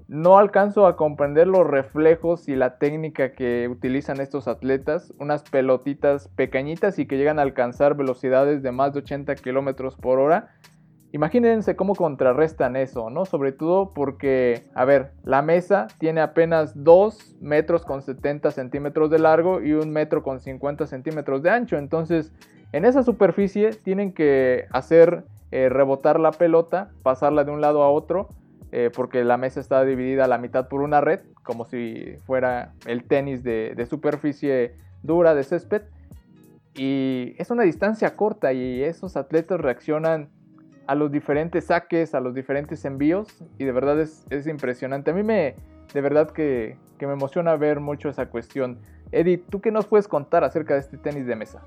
[0.08, 6.28] no alcanzo a comprender los reflejos y la técnica que utilizan estos atletas, unas pelotitas
[6.28, 10.54] pequeñitas y que llegan a alcanzar velocidades de más de 80 kilómetros por hora.
[11.12, 13.26] Imagínense cómo contrarrestan eso, ¿no?
[13.26, 19.18] Sobre todo porque, a ver, la mesa tiene apenas 2 metros con 70 centímetros de
[19.18, 21.76] largo y 1 metro con 50 centímetros de ancho.
[21.76, 22.32] Entonces,
[22.72, 27.90] en esa superficie tienen que hacer eh, rebotar la pelota, pasarla de un lado a
[27.90, 28.30] otro
[28.70, 32.74] eh, porque la mesa está dividida a la mitad por una red, como si fuera
[32.86, 35.82] el tenis de, superficie dura de césped.
[36.74, 40.28] Y es una distancia corta y esos atletas reaccionan
[40.86, 45.10] a los diferentes saques, a los diferentes envíos y de verdad es, impresionante.
[45.10, 45.56] A mí me,
[45.92, 48.78] de verdad que, que, me emociona ver mucho esa cuestión.
[49.12, 51.62] Eddie, ¿tú qué nos puedes contar acerca de este tenis de mesa?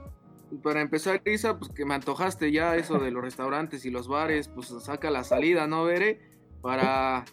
[0.64, 4.50] Para empezar, Lisa, pues que me antojaste ya eso de los restaurantes y los bares,
[4.50, 6.20] pues saca la salida, ¿no, Veré?
[6.62, 7.26] Para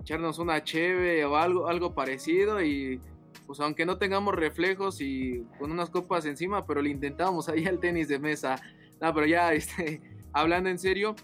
[0.00, 3.00] echarnos una cheve o algo, algo parecido y
[3.46, 7.80] pues aunque no tengamos reflejos y con unas copas encima, pero le intentamos ahí al
[7.80, 8.60] tenis de mesa.
[9.00, 11.16] No, pero ya este, hablando en serio,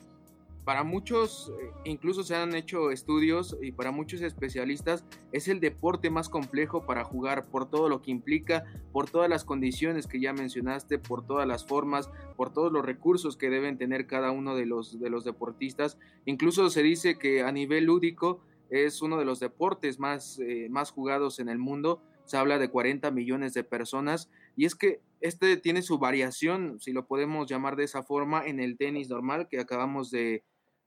[0.64, 6.08] para muchos, eh, incluso se han hecho estudios y para muchos especialistas es el deporte
[6.08, 10.32] más complejo para jugar por todo lo que implica, por todas las condiciones que ya
[10.32, 14.64] mencionaste, por todas las formas, por todos los recursos que deben tener cada uno de
[14.64, 15.98] los, de los deportistas.
[16.24, 20.90] Incluso se dice que a nivel lúdico es uno de los deportes más, eh, más
[20.90, 22.00] jugados en el mundo.
[22.24, 26.92] Se habla de 40 millones de personas y es que este tiene su variación, si
[26.92, 30.42] lo podemos llamar de esa forma, en el tenis normal que acabamos de,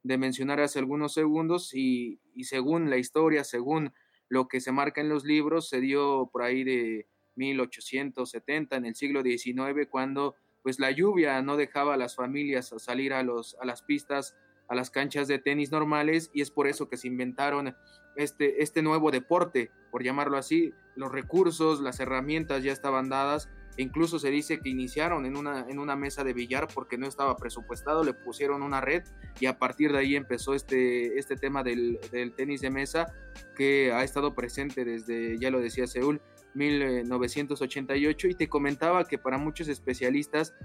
[0.08, 3.94] de mencionar hace algunos segundos y, según la historia, según
[4.30, 8.96] lo que se marca en los libros se dio por ahí de 1870, en el
[8.96, 13.66] siglo XIX, cuando pues la lluvia no dejaba a las familias salir a, los, a
[13.66, 14.36] las pistas,
[14.68, 17.76] a las canchas de tenis normales, y es por eso que se inventaron
[18.16, 20.74] este, este nuevo deporte, por llamarlo así.
[20.96, 25.80] Los recursos, las herramientas ya estaban dadas, incluso se dice que iniciaron en una, en
[25.80, 29.04] una mesa de billar porque no estaba presupuestado, le pusieron una red
[29.40, 33.14] y a partir de ahí empezó este, este tema del, del tenis de mesa
[33.56, 36.22] que ha estado presente desde, ya lo decía Seúl,
[36.54, 40.56] 1988 y te comentaba que para muchos especialistas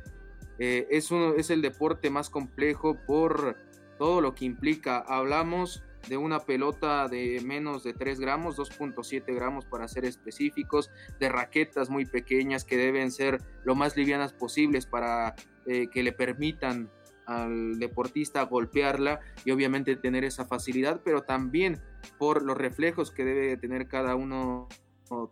[0.58, 3.56] eh, es, uno, es el deporte más complejo por
[3.98, 4.98] todo lo que implica.
[4.98, 11.28] Hablamos de una pelota de menos de 3 gramos, 2.7 gramos para ser específicos, de
[11.28, 15.34] raquetas muy pequeñas que deben ser lo más livianas posibles para
[15.66, 16.90] eh, que le permitan
[17.26, 21.80] al deportista golpearla y obviamente tener esa facilidad, pero también
[22.18, 24.68] por los reflejos que debe tener cada uno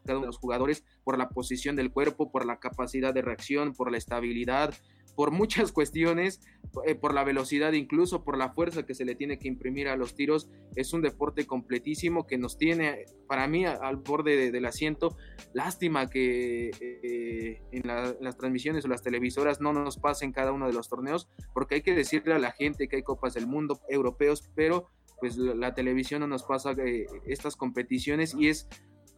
[0.05, 3.73] cada uno de los jugadores por la posición del cuerpo, por la capacidad de reacción,
[3.73, 4.75] por la estabilidad,
[5.15, 6.41] por muchas cuestiones,
[6.87, 9.97] eh, por la velocidad incluso, por la fuerza que se le tiene que imprimir a
[9.97, 10.49] los tiros.
[10.77, 15.17] Es un deporte completísimo que nos tiene, para mí, al borde del asiento.
[15.53, 20.73] Lástima que eh, en, las transmisiones o las televisoras no nos pasen cada uno de
[20.73, 24.51] los torneos, porque hay que decirle a la gente que hay copas del mundo europeos,
[24.55, 24.89] pero
[25.21, 28.69] pues la, televisión no nos pasa eh, estas competiciones y es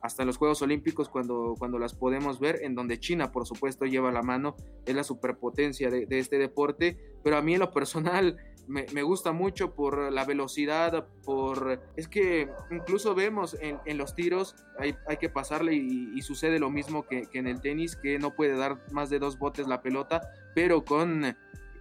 [0.02, 3.86] hasta en los Juegos Olímpicos cuando, cuando las podemos ver, en donde China, por supuesto,
[3.86, 8.36] lleva la mano, es la superpotencia de, este deporte, pero a mí en lo personal
[8.66, 11.80] me, gusta mucho por la velocidad, por...
[11.96, 17.06] Es que incluso vemos en, los tiros, hay, hay que pasarle y, sucede lo mismo
[17.06, 20.20] que, que en el tenis, que no puede dar más de dos botes la pelota,
[20.54, 21.36] pero con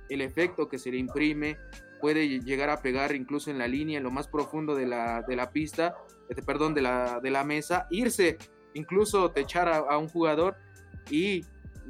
[0.09, 1.57] el efecto que se le imprime,
[2.01, 5.35] puede llegar a pegar incluso en la línea, en lo más profundo de la, de
[5.35, 5.95] la pista,
[6.31, 8.37] este, perdón, de la, de la mesa, irse,
[8.73, 10.55] incluso techar a, a un jugador
[11.09, 11.43] y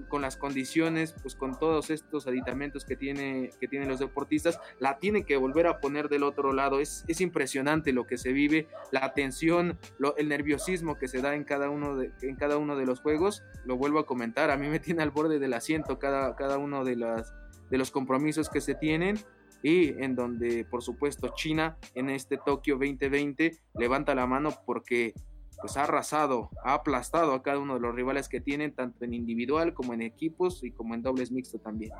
[0.07, 4.97] con las condiciones, pues con todos estos aditamentos que, tiene, que tienen los deportistas, la
[4.97, 6.79] tienen que volver a poner del otro lado.
[6.79, 9.77] Es, es impresionante lo que se vive, la tensión,
[10.17, 13.43] el nerviosismo que se da en cada, uno de, en cada uno de los juegos.
[13.63, 16.83] Lo vuelvo a comentar, a mí me tiene al borde del asiento cada, cada uno
[16.83, 17.35] de, las,
[17.69, 19.19] de los compromisos que se tienen
[19.63, 25.13] y en donde por supuesto China en este Tokio 2020 levanta la mano porque
[25.59, 29.13] pues ha arrasado, ha aplastado a cada uno de los rivales que tienen tanto en
[29.13, 31.91] individual como en equipos y como en dobles mixto también.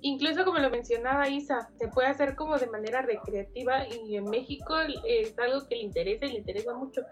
[0.00, 4.74] Incluso como lo mencionaba Isa, se puede hacer como de manera recreativa y en México
[5.06, 7.02] es algo que le interesa y le interesa mucho.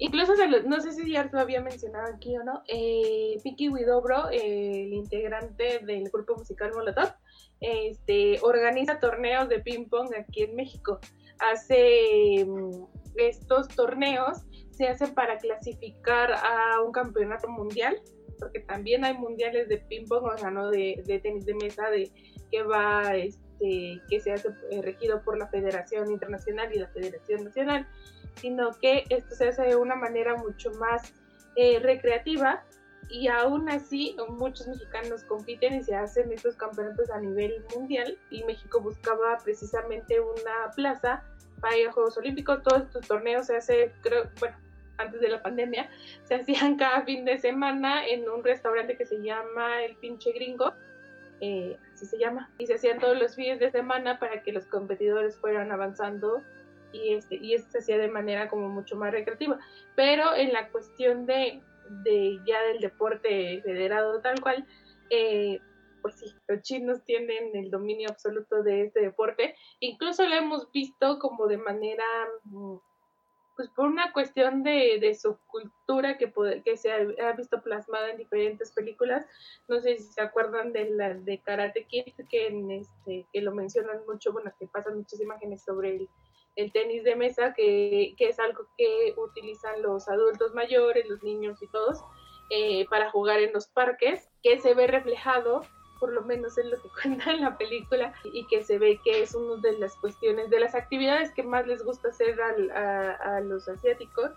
[0.00, 0.32] Incluso,
[0.64, 6.08] no sé si ya lo había mencionado aquí o no, eh, Widobro, el integrante del
[6.10, 7.14] grupo musical Molotov,
[7.60, 11.00] este, organiza torneos de ping pong aquí en México.
[11.40, 12.84] Hace mm,
[13.16, 18.00] estos torneos, se hacen para clasificar a un campeonato mundial,
[18.38, 22.12] porque también hay mundiales de ping pong, o sea, no de, tenis de mesa, de
[22.52, 27.42] que va, este, que se hace eh, regido por la Federación Internacional y la Federación
[27.42, 27.88] Nacional,
[28.38, 31.12] sino que esto se hace de una manera mucho más
[31.56, 32.62] eh, recreativa
[33.08, 38.44] y aún así muchos mexicanos compiten y se hacen estos campeonatos a nivel mundial y
[38.44, 41.24] México buscaba precisamente una plaza
[41.60, 42.62] para ir a Juegos Olímpicos.
[42.62, 44.56] Todos estos torneos se hace, creo, bueno,
[44.98, 45.88] antes de la pandemia,
[46.24, 50.74] se hacían cada fin de semana en un restaurante que se llama El Pinche Gringo,
[51.40, 54.66] eh, así se llama, y se hacían todos los fines de semana para que los
[54.66, 56.42] competidores fueran avanzando
[56.92, 59.58] y este y esto se hacía de manera como mucho más recreativa
[59.94, 61.62] pero en la cuestión de
[62.02, 64.66] de ya del deporte federado tal cual,
[65.10, 65.60] eh,
[66.02, 69.54] pues sí, los chinos tienen el dominio absoluto de este deporte.
[69.80, 72.04] Incluso lo hemos visto como de manera,
[72.44, 72.76] mm,
[73.56, 76.32] pues por una cuestión de, de su cultura que,
[76.64, 79.26] que se ha, visto plasmada en diferentes películas.
[79.66, 83.52] No sé si se acuerdan de la de Karate Kid, que, en este, que lo
[83.52, 86.08] mencionan mucho, bueno, que pasan muchas imágenes sobre el
[86.58, 91.68] el tenis de mesa, que, es algo que utilizan los adultos mayores, los niños y
[91.68, 92.02] todos,
[92.50, 95.60] eh, para jugar en los parques, que se ve reflejado,
[96.00, 99.22] por lo menos en lo que cuenta en la película, y que se ve que
[99.22, 103.68] es una de las cuestiones, de las actividades que más les gusta hacer a, los
[103.68, 104.32] asiáticos,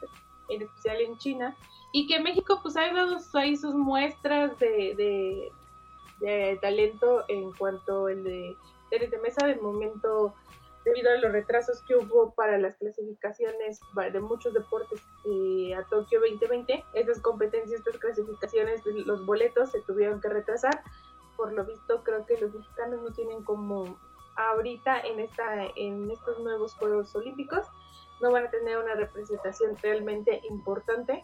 [0.50, 1.58] en especial en China,
[1.92, 5.52] y que México pues ha dado ahí sus muestras de,
[6.20, 8.56] de, talento en cuanto el de
[8.92, 10.36] tenis de mesa, de momento
[10.86, 13.80] debido a los retrasos que hubo para las clasificaciones
[14.12, 20.20] de muchos deportes eh, a Tokio 2020, esas competencias, estas clasificaciones, los boletos se tuvieron
[20.22, 20.84] que retrasar.
[21.38, 23.98] Por lo visto, creo que los mexicanos no tienen como
[24.36, 27.68] ahorita en, esta, en estos nuevos Juegos Olímpicos
[28.22, 31.24] no van a tener una representación realmente importante.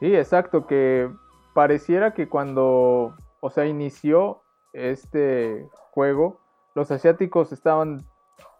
[0.00, 1.10] Sí, exacto, que
[1.54, 4.42] pareciera que cuando, o sea, inició
[4.72, 6.38] este juego,
[6.74, 8.06] los asiáticos estaban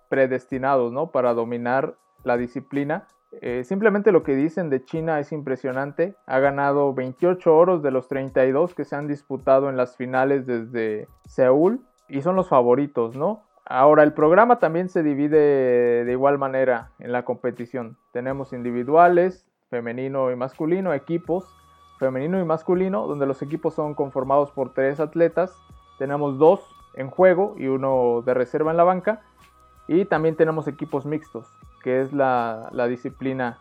[0.09, 1.11] predestinados, ¿no?
[1.11, 3.07] Para dominar la disciplina.
[3.43, 6.17] Eh, simplemente lo que dicen de China es impresionante.
[6.27, 11.09] Ha ganado 28 oros de los 32 que se han disputado en las finales desde
[11.27, 13.43] Seúl y son los favoritos, ¿no?
[13.69, 17.99] Ahora, el programa también se divide de igual manera en la competición.
[18.13, 21.53] Tenemos individuales, femenino y masculino, equipos,
[21.99, 25.59] femenino y masculino, donde los equipos son conformados por tres atletas.
[25.99, 26.61] Tenemos dos
[26.95, 29.23] en juego y uno de reserva en la banca.
[29.89, 31.47] Y también tenemos equipos mixtos,
[31.83, 33.59] que es la, disciplina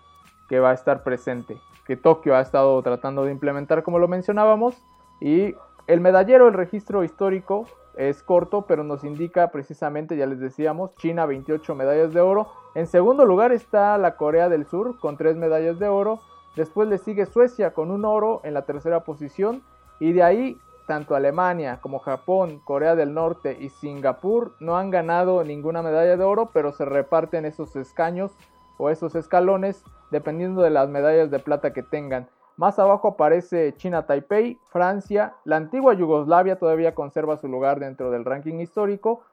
[0.50, 4.76] que va a estar presente, que Tokio ha estado tratando de implementar como lo mencionábamos.
[5.22, 5.56] Y
[5.88, 7.66] el medallero, el registro histórico,
[7.96, 12.50] es corto, pero nos indica precisamente, ya les decíamos, China 28 medallas de oro.
[12.74, 16.20] En segundo lugar está la Corea del Sur con 3 medallas de oro.
[16.56, 19.62] Después le sigue Suecia con un oro en la tercera posición.
[20.00, 25.44] Y de ahí, tanto Alemania como Japón, Corea del Norte y Singapur no han ganado
[25.44, 28.32] ninguna medalla de oro, pero se reparten esos escaños
[28.78, 32.28] o esos escalones dependiendo de las medallas de plata que tengan.
[32.58, 38.24] Más abajo aparece China Taipei, Francia, la antigua Yugoslavia todavía conserva su lugar dentro del
[38.24, 39.24] ranking histórico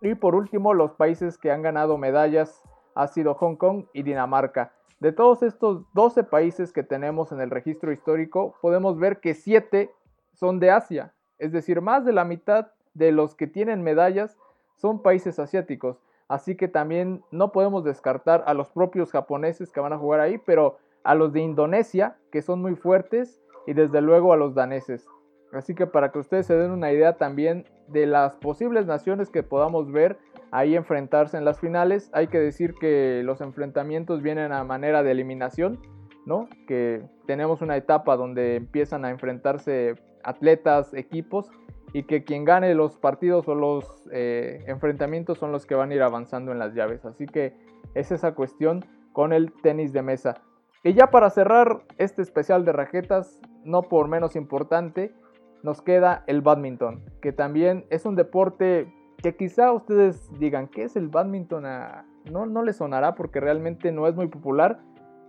[0.00, 2.62] y por último los países que han ganado medallas
[2.94, 4.72] ha sido Hong Kong y Dinamarca.
[5.00, 9.92] De todos estos 12 países que tenemos en el registro histórico, podemos ver que 7
[10.34, 14.36] son de Asia, es decir, más de la mitad de los que tienen medallas
[14.76, 16.00] son países asiáticos.
[16.28, 20.38] Así que también no podemos descartar a los propios japoneses que van a jugar ahí,
[20.38, 25.06] pero a los de Indonesia, que son muy fuertes, y desde luego a los daneses.
[25.52, 29.42] Así que para que ustedes se den una idea también de las posibles naciones que
[29.42, 30.18] podamos ver
[30.50, 35.12] ahí enfrentarse en las finales, hay que decir que los enfrentamientos vienen a manera de
[35.12, 35.80] eliminación,
[36.26, 36.48] ¿no?
[36.66, 39.94] Que tenemos una etapa donde empiezan a enfrentarse
[40.24, 41.50] atletas, equipos,
[41.92, 45.94] y que quien gane los partidos o los eh, enfrentamientos son los que van a
[45.94, 47.04] ir avanzando en las llaves.
[47.04, 47.56] Así que
[47.94, 50.42] es esa cuestión con el tenis de mesa.
[50.82, 55.14] Y ya para cerrar este especial de raquetas, no por menos importante,
[55.62, 60.96] nos queda el badminton, que también es un deporte que quizá ustedes digan, ¿qué es
[60.96, 61.64] el badminton?
[61.64, 64.80] Ah, no, no les sonará porque realmente no es muy popular,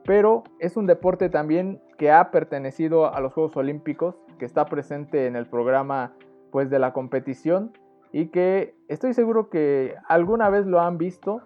[0.03, 5.27] pero es un deporte también que ha pertenecido a los Juegos Olímpicos, que está presente
[5.27, 6.13] en el programa
[6.51, 7.73] pues de la competición
[8.11, 11.41] y que estoy seguro que alguna vez lo han visto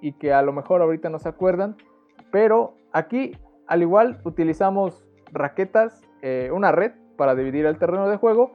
[0.00, 1.76] y que a lo mejor ahorita no se acuerdan,
[2.30, 8.52] pero aquí, al igual, utilizamos raquetas, eh, una red para dividir el terreno de juego,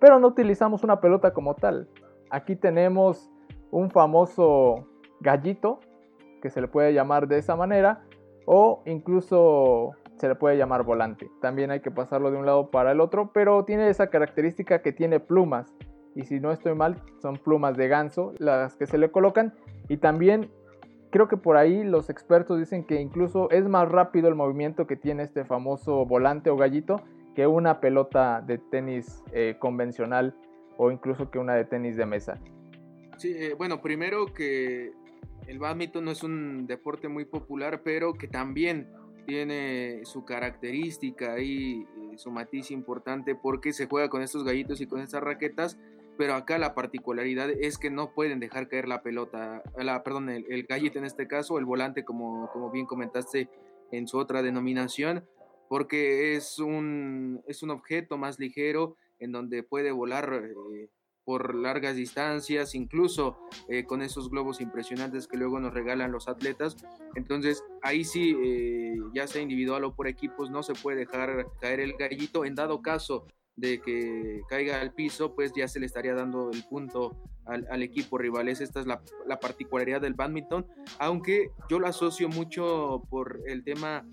[0.00, 1.88] pero no utilizamos una pelota como tal.
[2.30, 3.30] Aquí tenemos
[3.70, 4.88] un famoso
[5.20, 5.80] gallito,
[6.42, 8.02] que se le puede llamar de esa manera,
[8.46, 11.30] o incluso se le puede llamar volante.
[11.40, 14.92] También hay que pasarlo de un lado para el otro, pero tiene esa característica que
[14.92, 15.74] tiene plumas.
[16.14, 19.54] Y si no estoy mal, son plumas de ganso las que se le colocan.
[19.88, 20.50] Y también
[21.10, 24.96] creo que por ahí los expertos dicen que incluso es más rápido el movimiento que
[24.96, 27.02] tiene este famoso volante o gallito
[27.34, 30.34] que una pelota de tenis eh, convencional
[30.76, 32.38] o incluso que una de tenis de mesa.
[33.16, 34.92] Sí, eh, bueno, primero que
[35.46, 38.88] el badminton no es un deporte muy popular, pero que también
[39.28, 44.86] tiene su característica y eh, su matiz importante porque se juega con estos gallitos y
[44.86, 45.76] con estas raquetas
[46.16, 50.46] pero acá la particularidad es que no pueden dejar caer la pelota, la, perdón, el,
[50.50, 53.48] el gallito en este caso, el volante como, como bien comentaste
[53.92, 55.24] en su otra denominación,
[55.68, 60.42] porque es un, es un objeto más ligero en donde puede volar
[60.74, 60.88] eh,
[61.28, 63.36] por largas distancias, incluso
[63.68, 66.78] eh, con esos globos impresionantes que luego nos regalan los atletas.
[67.16, 71.80] Entonces ahí sí, eh, ya sea individual o por equipos, no se puede dejar caer
[71.80, 72.46] el gallito.
[72.46, 73.26] En dado caso
[73.56, 77.14] de que caiga al piso, pues ya se le estaría dando el punto
[77.44, 78.48] al, equipo rival.
[78.48, 79.02] Esta es la,
[79.38, 80.66] particularidad del badminton,
[80.98, 84.06] aunque yo lo asocio mucho por el tema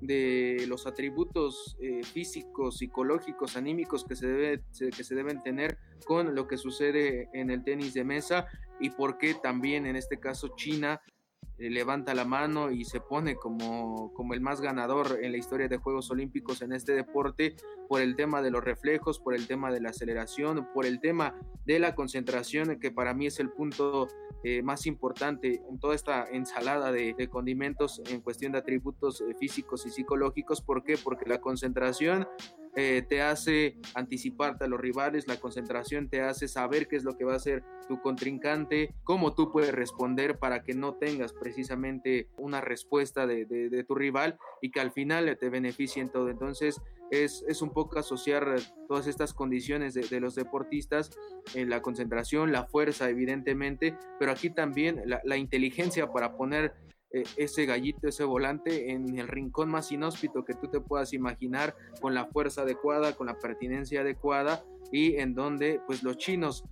[0.00, 6.34] de los atributos eh, físicos, psicológicos, anímicos que se, debe, que se deben tener con
[6.34, 8.46] lo que sucede en el tenis de mesa
[8.80, 11.00] y porque también en este caso China
[11.58, 15.78] levanta la mano y se pone como, como el más ganador en la historia de
[15.78, 17.56] Juegos Olímpicos en este deporte
[17.88, 21.34] por el tema de los reflejos, por el tema de la aceleración, por el tema
[21.64, 24.08] de la concentración, que para mí es el punto
[24.44, 29.86] eh, más importante en toda esta ensalada de, condimentos en cuestión de atributos eh, físicos
[29.86, 30.62] y psicológicos.
[30.62, 30.96] ¿Por qué?
[30.96, 32.28] Porque la concentración
[32.78, 37.16] eh, te hace anticiparte a los rivales, la concentración te hace saber qué es lo
[37.16, 42.28] que va a hacer tu contrincante, cómo tú puedes responder para que no tengas precisamente
[42.36, 46.28] una respuesta de, tu rival y que al final te beneficie en todo.
[46.28, 48.56] Entonces es, es un poco asociar
[48.88, 51.10] todas estas condiciones de, los deportistas,
[51.54, 56.74] en la concentración, la fuerza evidentemente, pero aquí también la inteligencia para poner
[57.16, 61.74] eh, ese gallito, ese volante en el rincón más inhóspito que tú te puedas imaginar,
[62.02, 64.62] con la fuerza adecuada, con la pertinencia adecuada
[64.92, 66.64] y en donde pues los chinos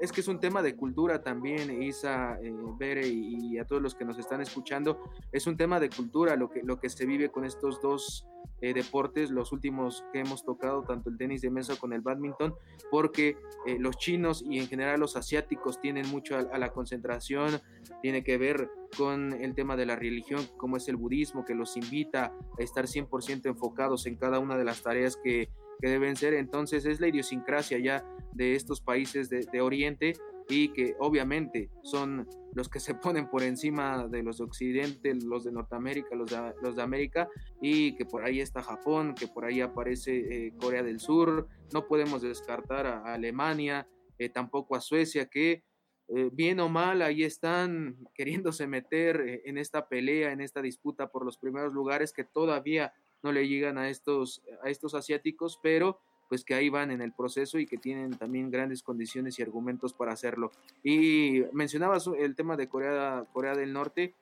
[0.00, 3.94] es que es un tema de cultura también, Isa, eh, Bere y, a todos los
[3.94, 4.98] que nos están escuchando,
[5.30, 8.26] es un tema de cultura lo que, lo que se vive con estos dos
[8.60, 12.54] eh, deportes, los últimos que hemos tocado, tanto el tenis de mesa con el badminton,
[12.90, 17.60] porque eh, los chinos y en general los asiáticos tienen mucho a, la concentración,
[18.02, 21.76] tiene que ver con el tema de la religión, como es el budismo, que los
[21.76, 25.48] invita a estar 100% enfocados en cada una de las tareas que,
[25.82, 26.32] que deben ser.
[26.34, 30.14] Entonces es la idiosincrasia ya de estos países de, Oriente
[30.48, 35.44] y que obviamente son los que se ponen por encima de los de Occidente, los
[35.44, 37.28] de Norteamérica, los de, los de América,
[37.60, 41.86] y que por ahí está Japón, que por ahí aparece eh, Corea del Sur, no
[41.86, 45.64] podemos descartar a, Alemania, eh, tampoco a Suecia, que
[46.08, 51.24] eh, bien o mal ahí están queriéndose meter en esta pelea, en esta disputa por
[51.24, 52.92] los primeros lugares que todavía
[53.22, 57.12] no le llegan a estos, a estos asiáticos, pero pues que ahí van en el
[57.12, 60.50] proceso y que tienen también grandes condiciones y argumentos para hacerlo.
[60.82, 64.14] Y mencionabas el tema de Corea, Corea del Norte,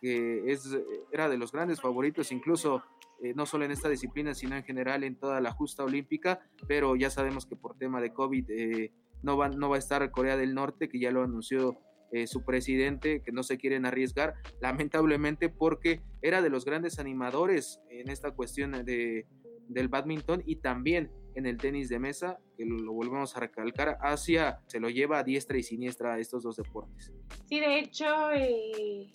[0.00, 0.66] que es,
[1.12, 2.82] era de los grandes favoritos, incluso
[3.22, 6.96] eh, no solo en esta disciplina, sino en general en toda la justa olímpica, pero
[6.96, 8.92] ya sabemos que por tema de COVID eh,
[9.22, 11.78] no, va, no va a estar Corea del Norte, que ya lo anunció
[12.12, 17.80] eh, su presidente, que no se quieren arriesgar, lamentablemente porque era de los grandes animadores
[17.90, 19.26] en esta cuestión de,
[19.68, 24.60] del badminton y también en el tenis de mesa, que lo volvemos a recalcar, Asia
[24.66, 27.12] se lo lleva a diestra y siniestra a estos dos deportes.
[27.46, 29.12] Sí, de hecho, eh,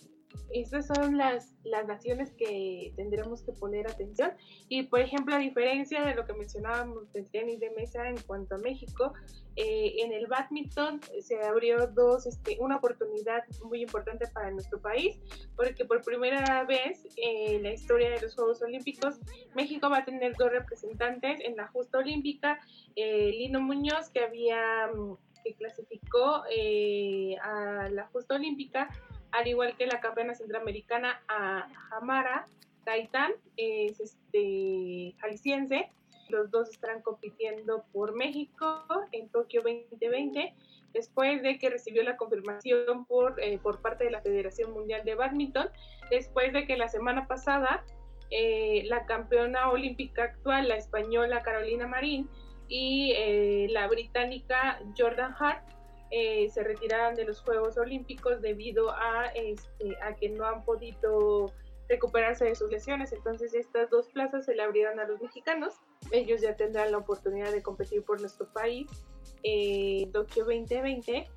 [0.52, 4.32] estas son las, las naciones que tendremos que poner atención.
[4.68, 8.54] Y por ejemplo, a diferencia de lo que mencionábamos del tenis de mesa en cuanto
[8.54, 9.12] a México,
[9.56, 15.18] eh, en el badminton se abrió dos, este, una oportunidad muy importante para nuestro país,
[15.56, 19.20] porque por primera vez en la historia de los Juegos Olímpicos,
[19.54, 22.58] México va a tener dos representantes en la justa olímpica,
[22.96, 28.88] eh, Lino Muñoz, que había mm, que clasificó eh, a la justa olímpica,
[29.34, 32.46] al igual que la campeona centroamericana a Jamara
[32.86, 35.14] Gaitán, es este.
[36.28, 40.54] Los dos estarán compitiendo por México en Tokio 2020,
[40.92, 45.16] después de que recibió la confirmación por, eh, por parte de la Federación Mundial de
[45.16, 45.68] Badminton,
[46.10, 47.84] después de que la semana pasada
[48.30, 52.28] eh, la campeona olímpica actual, la española Carolina Marín,
[52.68, 55.73] y eh, la británica Jordan Hart,
[56.16, 61.52] eh, se retiraran de los Juegos Olímpicos debido a, este, a que no han podido
[61.88, 63.12] recuperarse de sus lesiones.
[63.12, 65.74] Entonces estas dos plazas se le abrieron a los mexicanos.
[66.12, 68.86] Ellos ya tendrán la oportunidad de competir por nuestro país
[69.42, 71.28] en Tokio 2020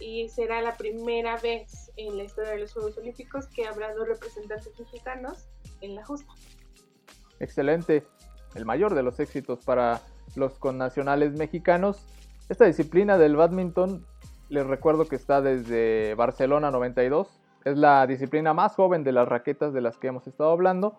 [0.00, 4.08] y será la primera vez en la historia de los Juegos Olímpicos que habrá dos
[4.08, 5.46] representantes mexicanos
[5.80, 6.32] en la justa.
[7.38, 8.04] Excelente,
[8.56, 10.02] el mayor de los éxitos para
[10.34, 12.04] los connacionales mexicanos.
[12.48, 14.04] Esta disciplina del badminton
[14.48, 17.40] les recuerdo que está desde Barcelona 92.
[17.64, 20.96] Es la disciplina más joven de las raquetas de las que hemos estado hablando,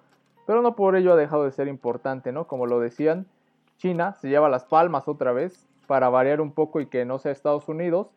[0.48, 2.48] pero no por ello ha dejado de ser importante, ¿no?
[2.48, 3.28] Como lo decían,
[3.78, 7.32] China se lleva las palmas otra vez para variar un poco y que no sea
[7.32, 8.08] Estados Unidos.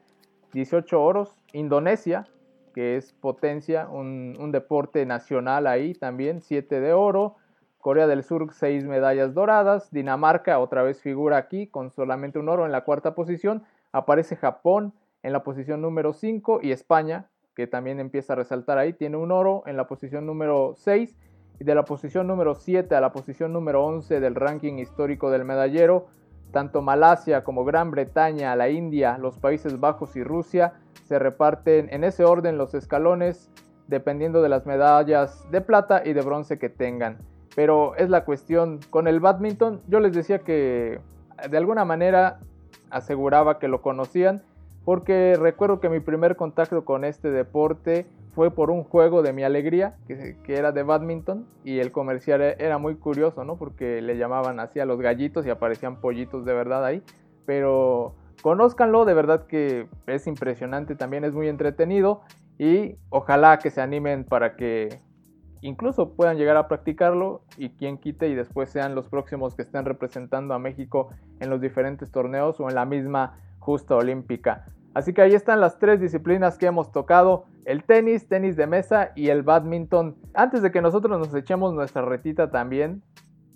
[0.53, 1.37] 18 oros.
[1.53, 2.26] Indonesia,
[2.74, 7.37] que es potencia, un, deporte nacional ahí también, 7 de oro.
[7.79, 9.91] Corea del Sur, 6 medallas doradas.
[9.91, 13.62] Dinamarca, otra vez figura aquí con solamente un oro en la cuarta posición.
[13.93, 14.95] Aparece Japón
[15.29, 19.31] en la posición número 5 y España, que también empieza a resaltar ahí, tiene un
[19.31, 21.16] oro en la posición número 6
[21.61, 25.45] y de la posición número 7 a la posición número 11 del ranking histórico del
[25.45, 26.07] medallero,
[26.51, 30.72] tanto Malasia como Gran Bretaña, la India, los Países Bajos y Rusia
[31.05, 33.51] se reparten en ese orden los escalones
[33.87, 37.18] dependiendo de las medallas de plata y de bronce que tengan.
[37.55, 41.01] Pero es la cuestión con el badminton, yo les decía que
[41.51, 42.41] de alguna manera
[42.89, 44.43] aseguraba que lo conocían
[44.89, 49.45] porque recuerdo que mi primer contacto con este deporte fue por un juego de mi
[49.45, 53.59] alegría, que, era de badminton, y el comercial e, era muy curioso, ¿no?
[53.59, 57.03] Porque le llamaban así a los gallitos y aparecían pollitos de verdad ahí,
[57.45, 62.22] pero conózcanlo, de verdad que es impresionante, también es muy entretenido,
[62.59, 64.89] y ojalá que se animen para que
[65.61, 69.84] incluso puedan llegar a practicarlo y quien quite y después sean los próximos que estén
[69.84, 71.11] representando a México
[71.41, 74.64] en los diferentes torneos o en la misma justa olímpica.
[74.95, 79.12] Así que ahí están las tres disciplinas que hemos tocado, el tenis, tenis de mesa
[79.14, 80.16] y el badminton.
[80.34, 83.03] Antes de que nosotros nos echemos nuestra retita también,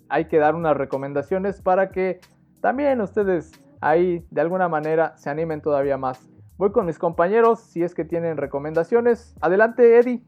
[0.09, 2.19] hay que dar unas recomendaciones para que
[2.61, 6.29] también ustedes ahí de alguna manera se animen todavía más.
[6.57, 9.35] Voy con mis compañeros si es que tienen recomendaciones.
[9.41, 10.23] Adelante, Eddie.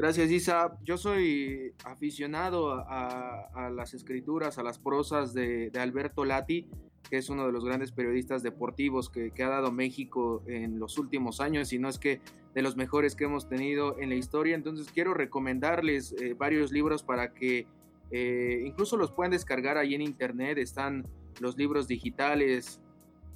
[0.00, 0.78] Gracias, Isa.
[0.82, 6.70] Yo soy aficionado a, las escrituras, a las prosas de, Alberto Lati,
[7.10, 11.42] que es uno de los grandes periodistas deportivos que, ha dado México en los últimos
[11.42, 12.22] años, y no es que
[12.54, 14.54] de los mejores que hemos tenido en la historia.
[14.54, 17.66] Entonces quiero recomendarles eh, varios libros para que
[18.10, 20.56] eh, incluso los puedan descargar ahí en internet.
[20.56, 21.06] Están
[21.40, 22.80] los libros digitales,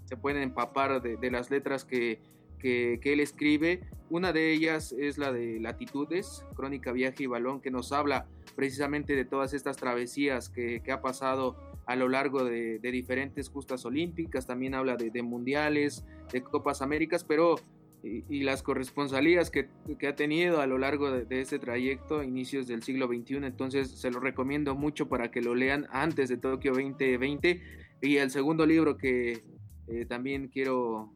[0.06, 2.22] se pueden empapar de, las letras que,
[2.64, 3.80] él escribe.
[4.10, 9.16] Una de ellas es la de Latitudes, Crónica, Viaje y Balón, que nos habla precisamente
[9.16, 11.56] de todas estas travesías que, ha pasado
[11.86, 17.56] a lo largo de, diferentes justas olímpicas, también habla de, mundiales, de Copas Américas, pero
[18.02, 19.68] y, las corresponsalías que,
[20.06, 24.10] ha tenido a lo largo de, de, este trayecto, inicios del siglo XXI, entonces se
[24.10, 27.60] lo recomiendo mucho para que lo lean antes de Tokio 2020.
[28.02, 29.42] Y el segundo libro que,
[29.86, 31.12] eh, también quiero,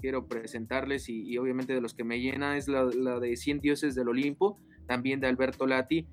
[0.00, 4.08] quiero presentarles y, obviamente de los que me llena es la, de 100 dioses del
[4.08, 6.06] Olimpo, también de Alberto Lati.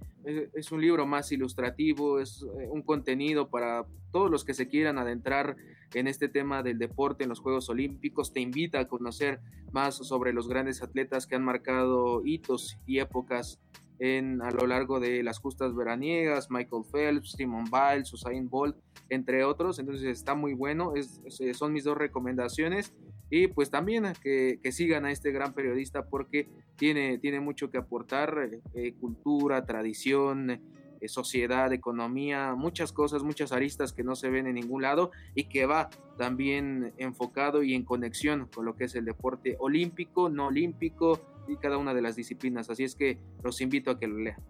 [0.53, 4.97] Es, un libro más ilustrativo, es eh, un contenido para todos los que se quieran
[4.97, 5.55] adentrar
[5.93, 8.33] en este tema del deporte en los Juegos Olímpicos.
[8.33, 9.39] Te invita a conocer
[9.71, 13.59] más sobre los grandes atletas que han marcado hitos y épocas
[13.99, 18.77] en, a lo largo de las justas veraniegas, Michael Phelps, Simon Biles, Usain Bolt,
[19.09, 19.79] entre otros.
[19.79, 21.21] Entonces está muy bueno, es,
[21.53, 22.93] son mis dos recomendaciones.
[23.29, 26.47] Y pues también que, que, sigan a este gran periodista porque
[26.77, 30.61] tiene, tiene mucho que aportar, eh, cultura, tradición,
[31.01, 35.45] eh, sociedad, economía, muchas cosas, muchas aristas que no se ven en ningún lado y
[35.45, 40.47] que va también enfocado y en conexión con lo que es el deporte olímpico, no
[40.47, 42.69] olímpico, y cada una de las disciplinas.
[42.69, 44.41] Así es que los invito a que lo lean.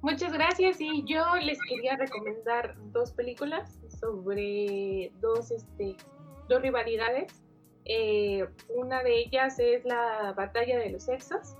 [0.00, 5.96] Muchas gracias y yo les quería recomendar dos películas sobre dos, este,
[6.48, 7.32] dos rivalidades.
[7.88, 11.56] Eh, una de ellas es la Batalla de los Sexos.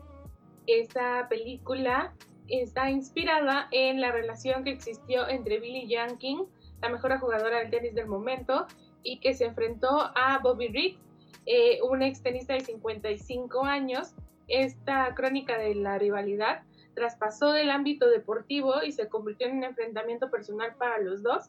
[0.67, 2.13] Esa película
[2.49, 6.45] está inspirada en la relación que existió entre Billie Jean King,
[6.83, 8.67] la mejor jugadora del tenis del momento,
[9.03, 11.01] y que se enfrentó a Bobby Riggs,
[11.47, 14.15] eh, un extenista de 55 años,
[14.49, 16.63] esta crónica de la rivalidad
[16.95, 21.49] traspasó del ámbito deportivo y se convirtió en un enfrentamiento personal para los dos,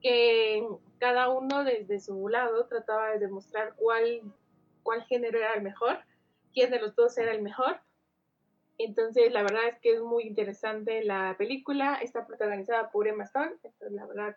[0.00, 0.66] que
[0.98, 4.22] cada uno desde su lado trataba de demostrar cuál,
[4.82, 5.98] cuál género era el mejor,
[6.52, 7.80] quién de los dos era el mejor.
[8.78, 11.96] Entonces, la verdad es que es muy interesante la película.
[11.96, 13.56] Está protagonizada por Emma Stone.
[13.90, 14.36] la verdad,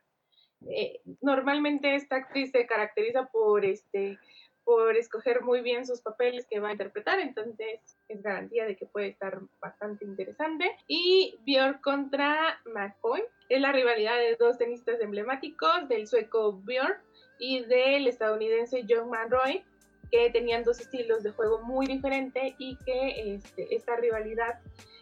[0.69, 4.19] eh, normalmente esta actriz se caracteriza por este
[4.65, 8.85] por escoger muy bien sus papeles que va a interpretar, entonces es garantía de que
[8.85, 10.71] puede estar bastante interesante.
[10.87, 17.01] Y Björk contra McCoy es la rivalidad de dos tenistas emblemáticos, del sueco Björk
[17.39, 19.65] y del estadounidense John McEnroe,
[20.11, 24.59] que tenían dos estilos de juego muy diferentes y que este, esta rivalidad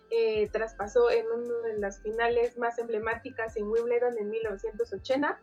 [0.10, 5.40] eh, traspasó en una de las finales más emblemáticas en Wimbledon en 1980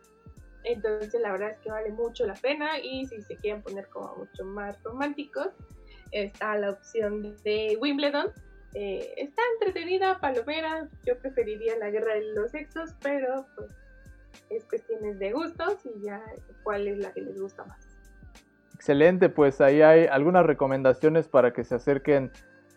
[0.73, 4.15] entonces la verdad es que vale mucho la pena y si se quieren poner como
[4.17, 5.49] mucho más románticos,
[6.11, 8.27] está la opción de Wimbledon.
[8.75, 13.71] Eh, está entretenida, palomera, yo preferiría la guerra de los sexos, pero pues
[14.49, 16.21] es cuestiones de gustos y ya
[16.63, 17.79] cuál es la que les gusta más.
[18.75, 22.31] Excelente, pues ahí hay algunas recomendaciones para que se acerquen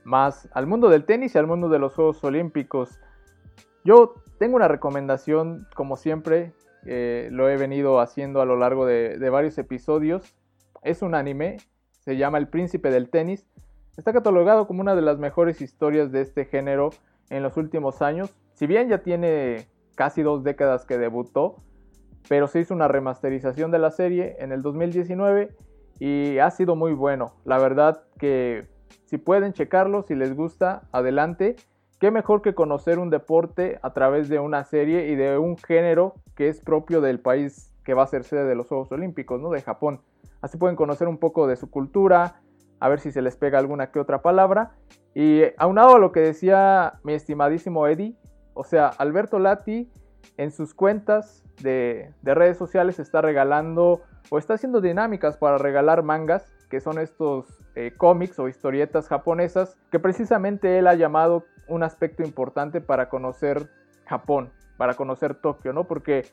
[0.04, 2.98] más al mundo del tenis y al mundo de los Juegos Olímpicos.
[3.84, 6.52] Yo tengo una recomendación, como siempre,
[6.84, 10.34] eh, lo he venido haciendo a lo largo de, varios episodios.
[10.82, 11.58] Es un anime,
[12.00, 13.46] se llama El Príncipe del Tenis.
[13.96, 16.90] Está catalogado como una de las mejores historias de este género
[17.30, 18.34] en los últimos años.
[18.54, 21.56] Si bien ya tiene casi dos décadas que debutó,
[22.28, 25.54] pero se hizo una remasterización de la serie en el 2019
[25.98, 27.34] y ha sido muy bueno.
[27.44, 28.66] La verdad que
[29.06, 31.56] si pueden checarlo, si les gusta, adelante
[32.02, 36.14] qué mejor que conocer un deporte a través de una serie y de un género
[36.34, 39.50] que es propio del país que va a ser sede de los Juegos Olímpicos, ¿no?
[39.50, 40.00] De Japón.
[40.40, 42.40] Así pueden conocer un poco de su cultura,
[42.80, 44.72] a ver si se les pega alguna que otra palabra.
[45.14, 48.16] Y aunado a lo que decía mi estimadísimo Eddie,
[48.54, 49.90] o sea, Alberto Lati
[50.36, 56.02] en sus cuentas de, de redes sociales está regalando o está haciendo dinámicas para regalar
[56.02, 61.82] mangas que son estos eh, cómics o historietas japonesas, que precisamente él ha llamado un
[61.82, 63.68] aspecto importante para conocer
[64.06, 64.50] Japón,
[64.82, 65.84] para conocer Tokio, ¿no?
[65.84, 66.26] Porque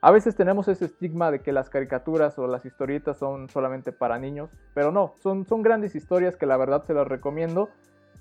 [0.00, 4.16] a veces tenemos ese estigma de que las caricaturas o las historietas son solamente para
[4.16, 7.68] niños, pero no, son, son grandes historias que la verdad se las recomiendo.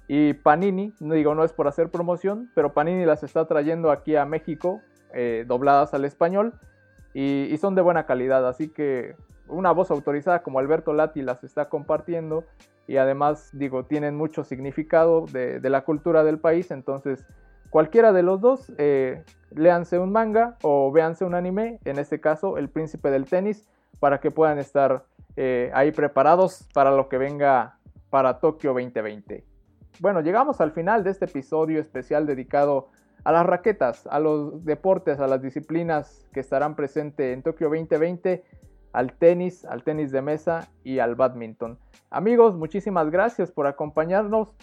[0.07, 4.15] Y Panini, no digo no es por hacer promoción, pero Panini las está trayendo aquí
[4.15, 4.81] a México,
[5.13, 6.55] eh, dobladas al español,
[7.13, 8.47] y, son de buena calidad.
[8.47, 9.15] Así que
[9.47, 12.43] una voz autorizada como Alberto Lati las está compartiendo,
[12.87, 17.23] y además, digo, tienen mucho significado de, la cultura del país, entonces
[17.69, 19.21] cualquiera de los dos, eh,
[19.55, 23.67] léanse un manga o véanse un anime, en este caso El Príncipe del Tenis,
[23.99, 27.79] para que puedan estar eh, ahí preparados para lo que venga
[28.09, 29.45] para Tokio 2020.
[29.99, 32.89] Bueno, llegamos al final de este episodio especial dedicado
[33.23, 38.43] a las raquetas, a los deportes, a las disciplinas que estarán presentes en Tokio 2020,
[38.93, 41.79] al tenis, al tenis de mesa y al badminton.
[42.09, 44.53] Amigos, muchísimas gracias por acompañarnos.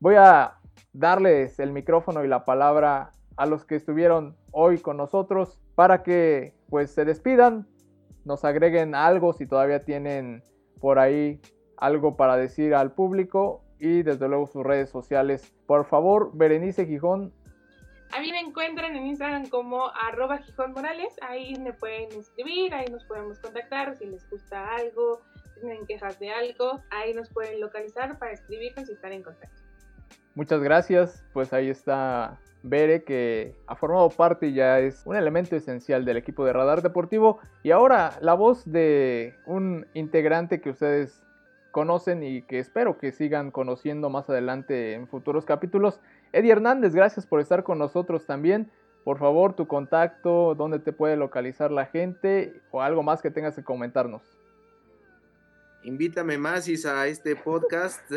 [0.00, 0.54] Voy a
[0.92, 6.54] darles el micrófono y la palabra a los que estuvieron hoy con nosotros para que
[6.68, 7.68] pues se despidan,
[8.24, 10.42] nos agreguen algo si todavía tienen
[10.80, 11.40] por ahí
[11.76, 15.54] algo para decir al público y desde luego sus redes sociales.
[15.66, 17.32] Por favor, Berenice Gijón.
[18.10, 22.86] A mí me encuentran en Instagram como arroba Gijón Morales, ahí me pueden escribir, ahí
[22.90, 27.60] nos podemos contactar si les gusta algo, si tienen quejas de algo, ahí nos pueden
[27.60, 29.62] localizar para escribirnos y estar en contacto.
[30.34, 35.54] Muchas gracias, pues ahí está Bere que ha formado parte y ya es un elemento
[35.54, 41.24] esencial del equipo de Radar Deportivo y ahora la voz de un integrante que ustedes
[41.70, 46.00] conocen y que espero que sigan conociendo más adelante en futuros capítulos.
[46.32, 48.70] Eddie Hernández, gracias por estar con nosotros también.
[49.04, 53.54] Por favor, tu contacto, dónde te puede localizar la gente o algo más que tengas
[53.54, 54.22] que comentarnos.
[55.84, 58.10] Invítame más a este podcast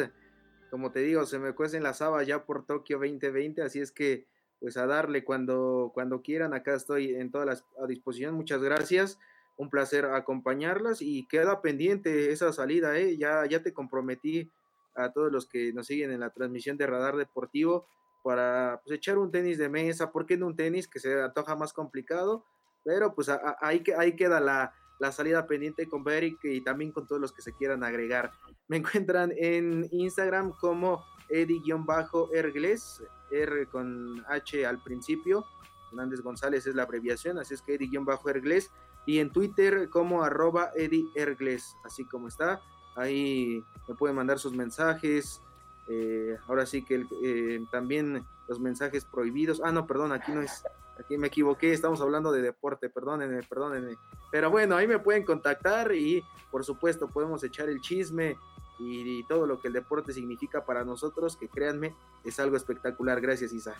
[0.71, 4.25] como te digo, se me cuecen las habas ya por Tokio 2020, así es que
[4.61, 9.19] pues a darle cuando, cuando quieran, acá estoy en todas las a disposición, muchas gracias,
[9.57, 13.17] un placer acompañarlas y queda pendiente esa salida, ¿eh?
[13.17, 14.49] ya, ya te comprometí
[14.95, 17.85] a todos los que nos siguen en la transmisión de Radar Deportivo
[18.23, 21.55] para pues, echar un tenis de mesa, ¿por qué no un tenis que se antoja
[21.57, 22.45] más complicado?
[22.85, 27.19] Pero pues ahí, ahí queda la, la salida pendiente con Beric y también con todos
[27.19, 28.31] los que se quieran agregar.
[28.67, 35.43] Me encuentran en Instagram como Eddie-Ergles, R con H al principio.
[35.89, 38.69] Hernández González es la abreviación, así es que Eddie-Ergles.
[39.07, 42.61] Y en Twitter como arroba Ergles, así como está.
[42.95, 45.41] Ahí me pueden mandar sus mensajes.
[45.89, 49.63] Eh, ahora sí que eh, también los mensajes prohibidos.
[49.65, 50.63] Ah, no, perdón, aquí no es
[50.99, 53.95] Aquí me equivoqué, estamos hablando de deporte, perdónenme, perdónenme.
[54.31, 58.37] Pero bueno, ahí me pueden contactar y por supuesto podemos echar el chisme
[58.79, 63.21] y, todo lo que el deporte significa para nosotros, que créanme, es algo espectacular.
[63.21, 63.75] Gracias, Isa.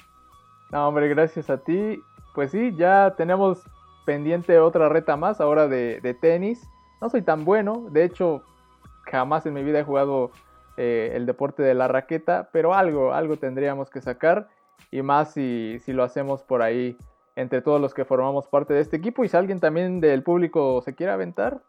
[0.71, 2.01] No, hombre, gracias a ti.
[2.35, 3.63] Pues sí, ya tenemos
[4.05, 6.67] pendiente otra reta más ahora de, tenis.
[7.01, 8.43] No soy tan bueno, de hecho,
[9.03, 10.31] jamás en mi vida he jugado
[10.77, 14.49] eh, el deporte de la raqueta, pero algo, algo tendríamos que sacar
[14.89, 16.97] y más si, si lo hacemos por ahí
[17.35, 19.23] entre todos los que formamos parte de este equipo.
[19.23, 21.61] Y si alguien también del público se quiere aventar,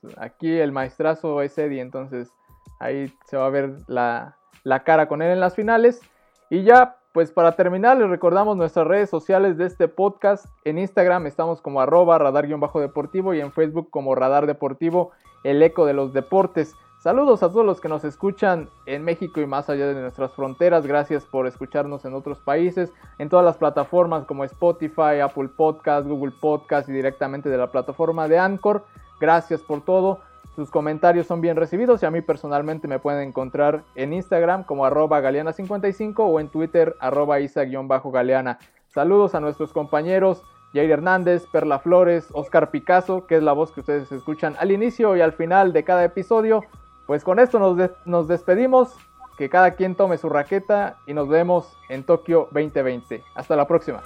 [0.00, 2.32] pues, aquí el maestrazo es Eddie, entonces
[2.78, 4.36] ahí se va a ver la,
[4.84, 6.00] cara con él en las finales.
[6.48, 10.46] Y ya, pues para terminar, les recordamos nuestras redes sociales de este podcast.
[10.64, 15.10] En Instagram estamos como arroba radar-deportivo y en Facebook como radar deportivo,
[15.44, 16.74] el eco de los deportes.
[17.00, 20.86] Saludos a todos los que nos escuchan en México y más allá de nuestras fronteras.
[20.86, 26.34] Gracias por escucharnos en otros países, en todas las plataformas como Spotify, Apple Podcast, Google
[26.38, 28.84] Podcast y directamente de la plataforma de Anchor.
[29.18, 30.20] Gracias por todo.
[30.54, 34.84] Sus comentarios son bien recibidos y a mí personalmente me pueden encontrar en Instagram como
[34.84, 38.58] arroba galeana55 o en Twitter arroba isa-galeana.
[38.88, 40.42] Saludos a nuestros compañeros
[40.74, 45.16] Jair Hernández, Perla Flores, Oscar Picasso, que es la voz que ustedes escuchan al inicio
[45.16, 46.62] y al final de cada episodio.
[47.10, 47.58] Pues con esto
[48.04, 48.94] nos, despedimos.
[49.36, 53.24] Que cada quien tome su raqueta y nos vemos en Tokio 2020.
[53.34, 54.00] Hasta la próxima.